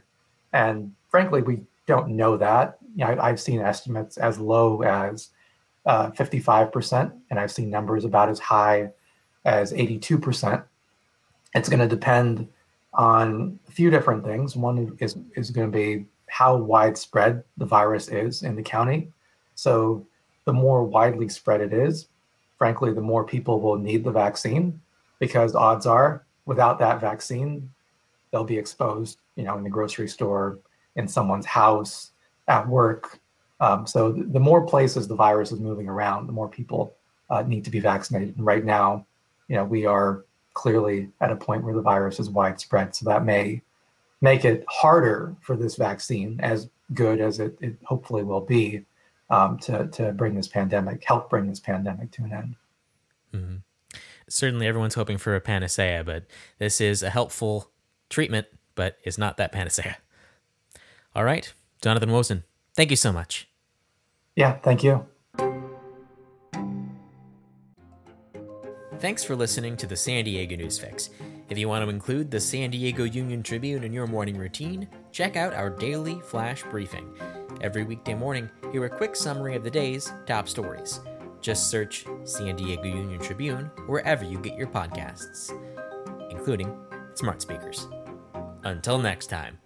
And 0.52 0.92
frankly, 1.10 1.42
we 1.42 1.60
don't 1.86 2.08
know 2.08 2.36
that. 2.36 2.76
You 2.96 3.04
know, 3.04 3.18
I've 3.20 3.40
seen 3.40 3.60
estimates 3.60 4.16
as 4.18 4.40
low 4.40 4.82
as 4.82 5.28
uh, 5.86 6.10
55%, 6.10 7.12
and 7.30 7.38
I've 7.38 7.52
seen 7.52 7.70
numbers 7.70 8.04
about 8.04 8.28
as 8.28 8.40
high 8.40 8.90
as 9.44 9.72
82%. 9.72 10.62
It's 11.54 11.68
going 11.68 11.80
to 11.80 11.88
depend 11.88 12.48
on 12.94 13.58
a 13.68 13.72
few 13.72 13.90
different 13.90 14.24
things. 14.24 14.56
One 14.56 14.96
is, 15.00 15.16
is 15.36 15.50
going 15.50 15.70
to 15.70 15.76
be 15.76 16.06
how 16.28 16.56
widespread 16.56 17.44
the 17.56 17.66
virus 17.66 18.08
is 18.08 18.42
in 18.42 18.56
the 18.56 18.62
county. 18.62 19.12
So, 19.54 20.06
the 20.44 20.52
more 20.52 20.82
widely 20.82 21.28
spread 21.28 21.60
it 21.60 21.72
is, 21.72 22.08
frankly, 22.58 22.92
the 22.92 23.00
more 23.00 23.22
people 23.22 23.60
will 23.60 23.76
need 23.76 24.02
the 24.02 24.10
vaccine 24.10 24.80
because 25.20 25.54
odds 25.54 25.86
are 25.86 26.24
without 26.46 26.78
that 26.78 27.00
vaccine, 27.00 27.70
they'll 28.30 28.44
be 28.44 28.58
exposed, 28.58 29.18
you 29.36 29.44
know, 29.44 29.56
in 29.56 29.64
the 29.64 29.70
grocery 29.70 30.08
store, 30.08 30.58
in 30.96 31.06
someone's 31.06 31.46
house, 31.46 32.10
at 32.48 32.66
work. 32.66 33.20
Um, 33.60 33.86
so 33.86 34.12
the, 34.12 34.40
more 34.40 34.66
places 34.66 35.06
the 35.06 35.14
virus 35.14 35.52
is 35.52 35.60
moving 35.60 35.88
around, 35.88 36.26
the 36.26 36.32
more 36.32 36.48
people 36.48 36.94
uh, 37.30 37.42
need 37.42 37.64
to 37.64 37.70
be 37.70 37.78
vaccinated. 37.78 38.36
And 38.36 38.44
right 38.44 38.64
now, 38.64 39.06
you 39.48 39.56
know, 39.56 39.64
we 39.64 39.86
are 39.86 40.24
clearly 40.54 41.08
at 41.20 41.32
a 41.32 41.36
point 41.36 41.64
where 41.64 41.74
the 41.74 41.82
virus 41.82 42.20
is 42.20 42.30
widespread. 42.30 42.94
So 42.94 43.06
that 43.06 43.24
may 43.24 43.62
make 44.20 44.44
it 44.44 44.64
harder 44.68 45.34
for 45.40 45.56
this 45.56 45.76
vaccine, 45.76 46.38
as 46.40 46.68
good 46.94 47.20
as 47.20 47.40
it, 47.40 47.56
it 47.60 47.76
hopefully 47.84 48.22
will 48.22 48.40
be, 48.40 48.84
um, 49.30 49.58
to 49.60 49.88
to 49.88 50.12
bring 50.12 50.34
this 50.34 50.48
pandemic, 50.48 51.02
help 51.04 51.30
bring 51.30 51.46
this 51.46 51.60
pandemic 51.60 52.10
to 52.12 52.24
an 52.24 52.32
end. 52.32 52.56
Mm-hmm. 53.34 53.56
Certainly, 54.28 54.66
everyone's 54.66 54.94
hoping 54.94 55.18
for 55.18 55.34
a 55.34 55.40
panacea, 55.40 56.04
but 56.04 56.24
this 56.58 56.80
is 56.80 57.02
a 57.02 57.10
helpful 57.10 57.70
treatment, 58.08 58.46
but 58.74 58.98
is 59.04 59.18
not 59.18 59.36
that 59.38 59.52
panacea. 59.52 59.96
All 61.14 61.24
right, 61.24 61.52
Jonathan 61.82 62.10
Wosen, 62.10 62.44
thank 62.74 62.90
you 62.90 62.96
so 62.96 63.12
much. 63.12 63.48
Yeah, 64.36 64.54
thank 64.58 64.82
you. 64.82 65.06
Thanks 69.02 69.24
for 69.24 69.34
listening 69.34 69.76
to 69.78 69.88
the 69.88 69.96
San 69.96 70.22
Diego 70.22 70.54
News 70.54 70.78
Fix. 70.78 71.10
If 71.48 71.58
you 71.58 71.68
want 71.68 71.84
to 71.84 71.90
include 71.90 72.30
the 72.30 72.38
San 72.38 72.70
Diego 72.70 73.02
Union 73.02 73.42
Tribune 73.42 73.82
in 73.82 73.92
your 73.92 74.06
morning 74.06 74.38
routine, 74.38 74.86
check 75.10 75.34
out 75.34 75.52
our 75.52 75.70
daily 75.70 76.20
flash 76.20 76.62
briefing. 76.70 77.12
Every 77.62 77.82
weekday 77.82 78.14
morning, 78.14 78.48
hear 78.70 78.84
a 78.84 78.88
quick 78.88 79.16
summary 79.16 79.56
of 79.56 79.64
the 79.64 79.70
day's 79.72 80.12
top 80.24 80.48
stories. 80.48 81.00
Just 81.40 81.68
search 81.68 82.06
San 82.22 82.54
Diego 82.54 82.84
Union 82.84 83.18
Tribune 83.18 83.72
wherever 83.88 84.24
you 84.24 84.38
get 84.38 84.56
your 84.56 84.68
podcasts, 84.68 85.50
including 86.30 86.72
smart 87.14 87.42
speakers. 87.42 87.88
Until 88.62 89.00
next 89.00 89.26
time. 89.26 89.58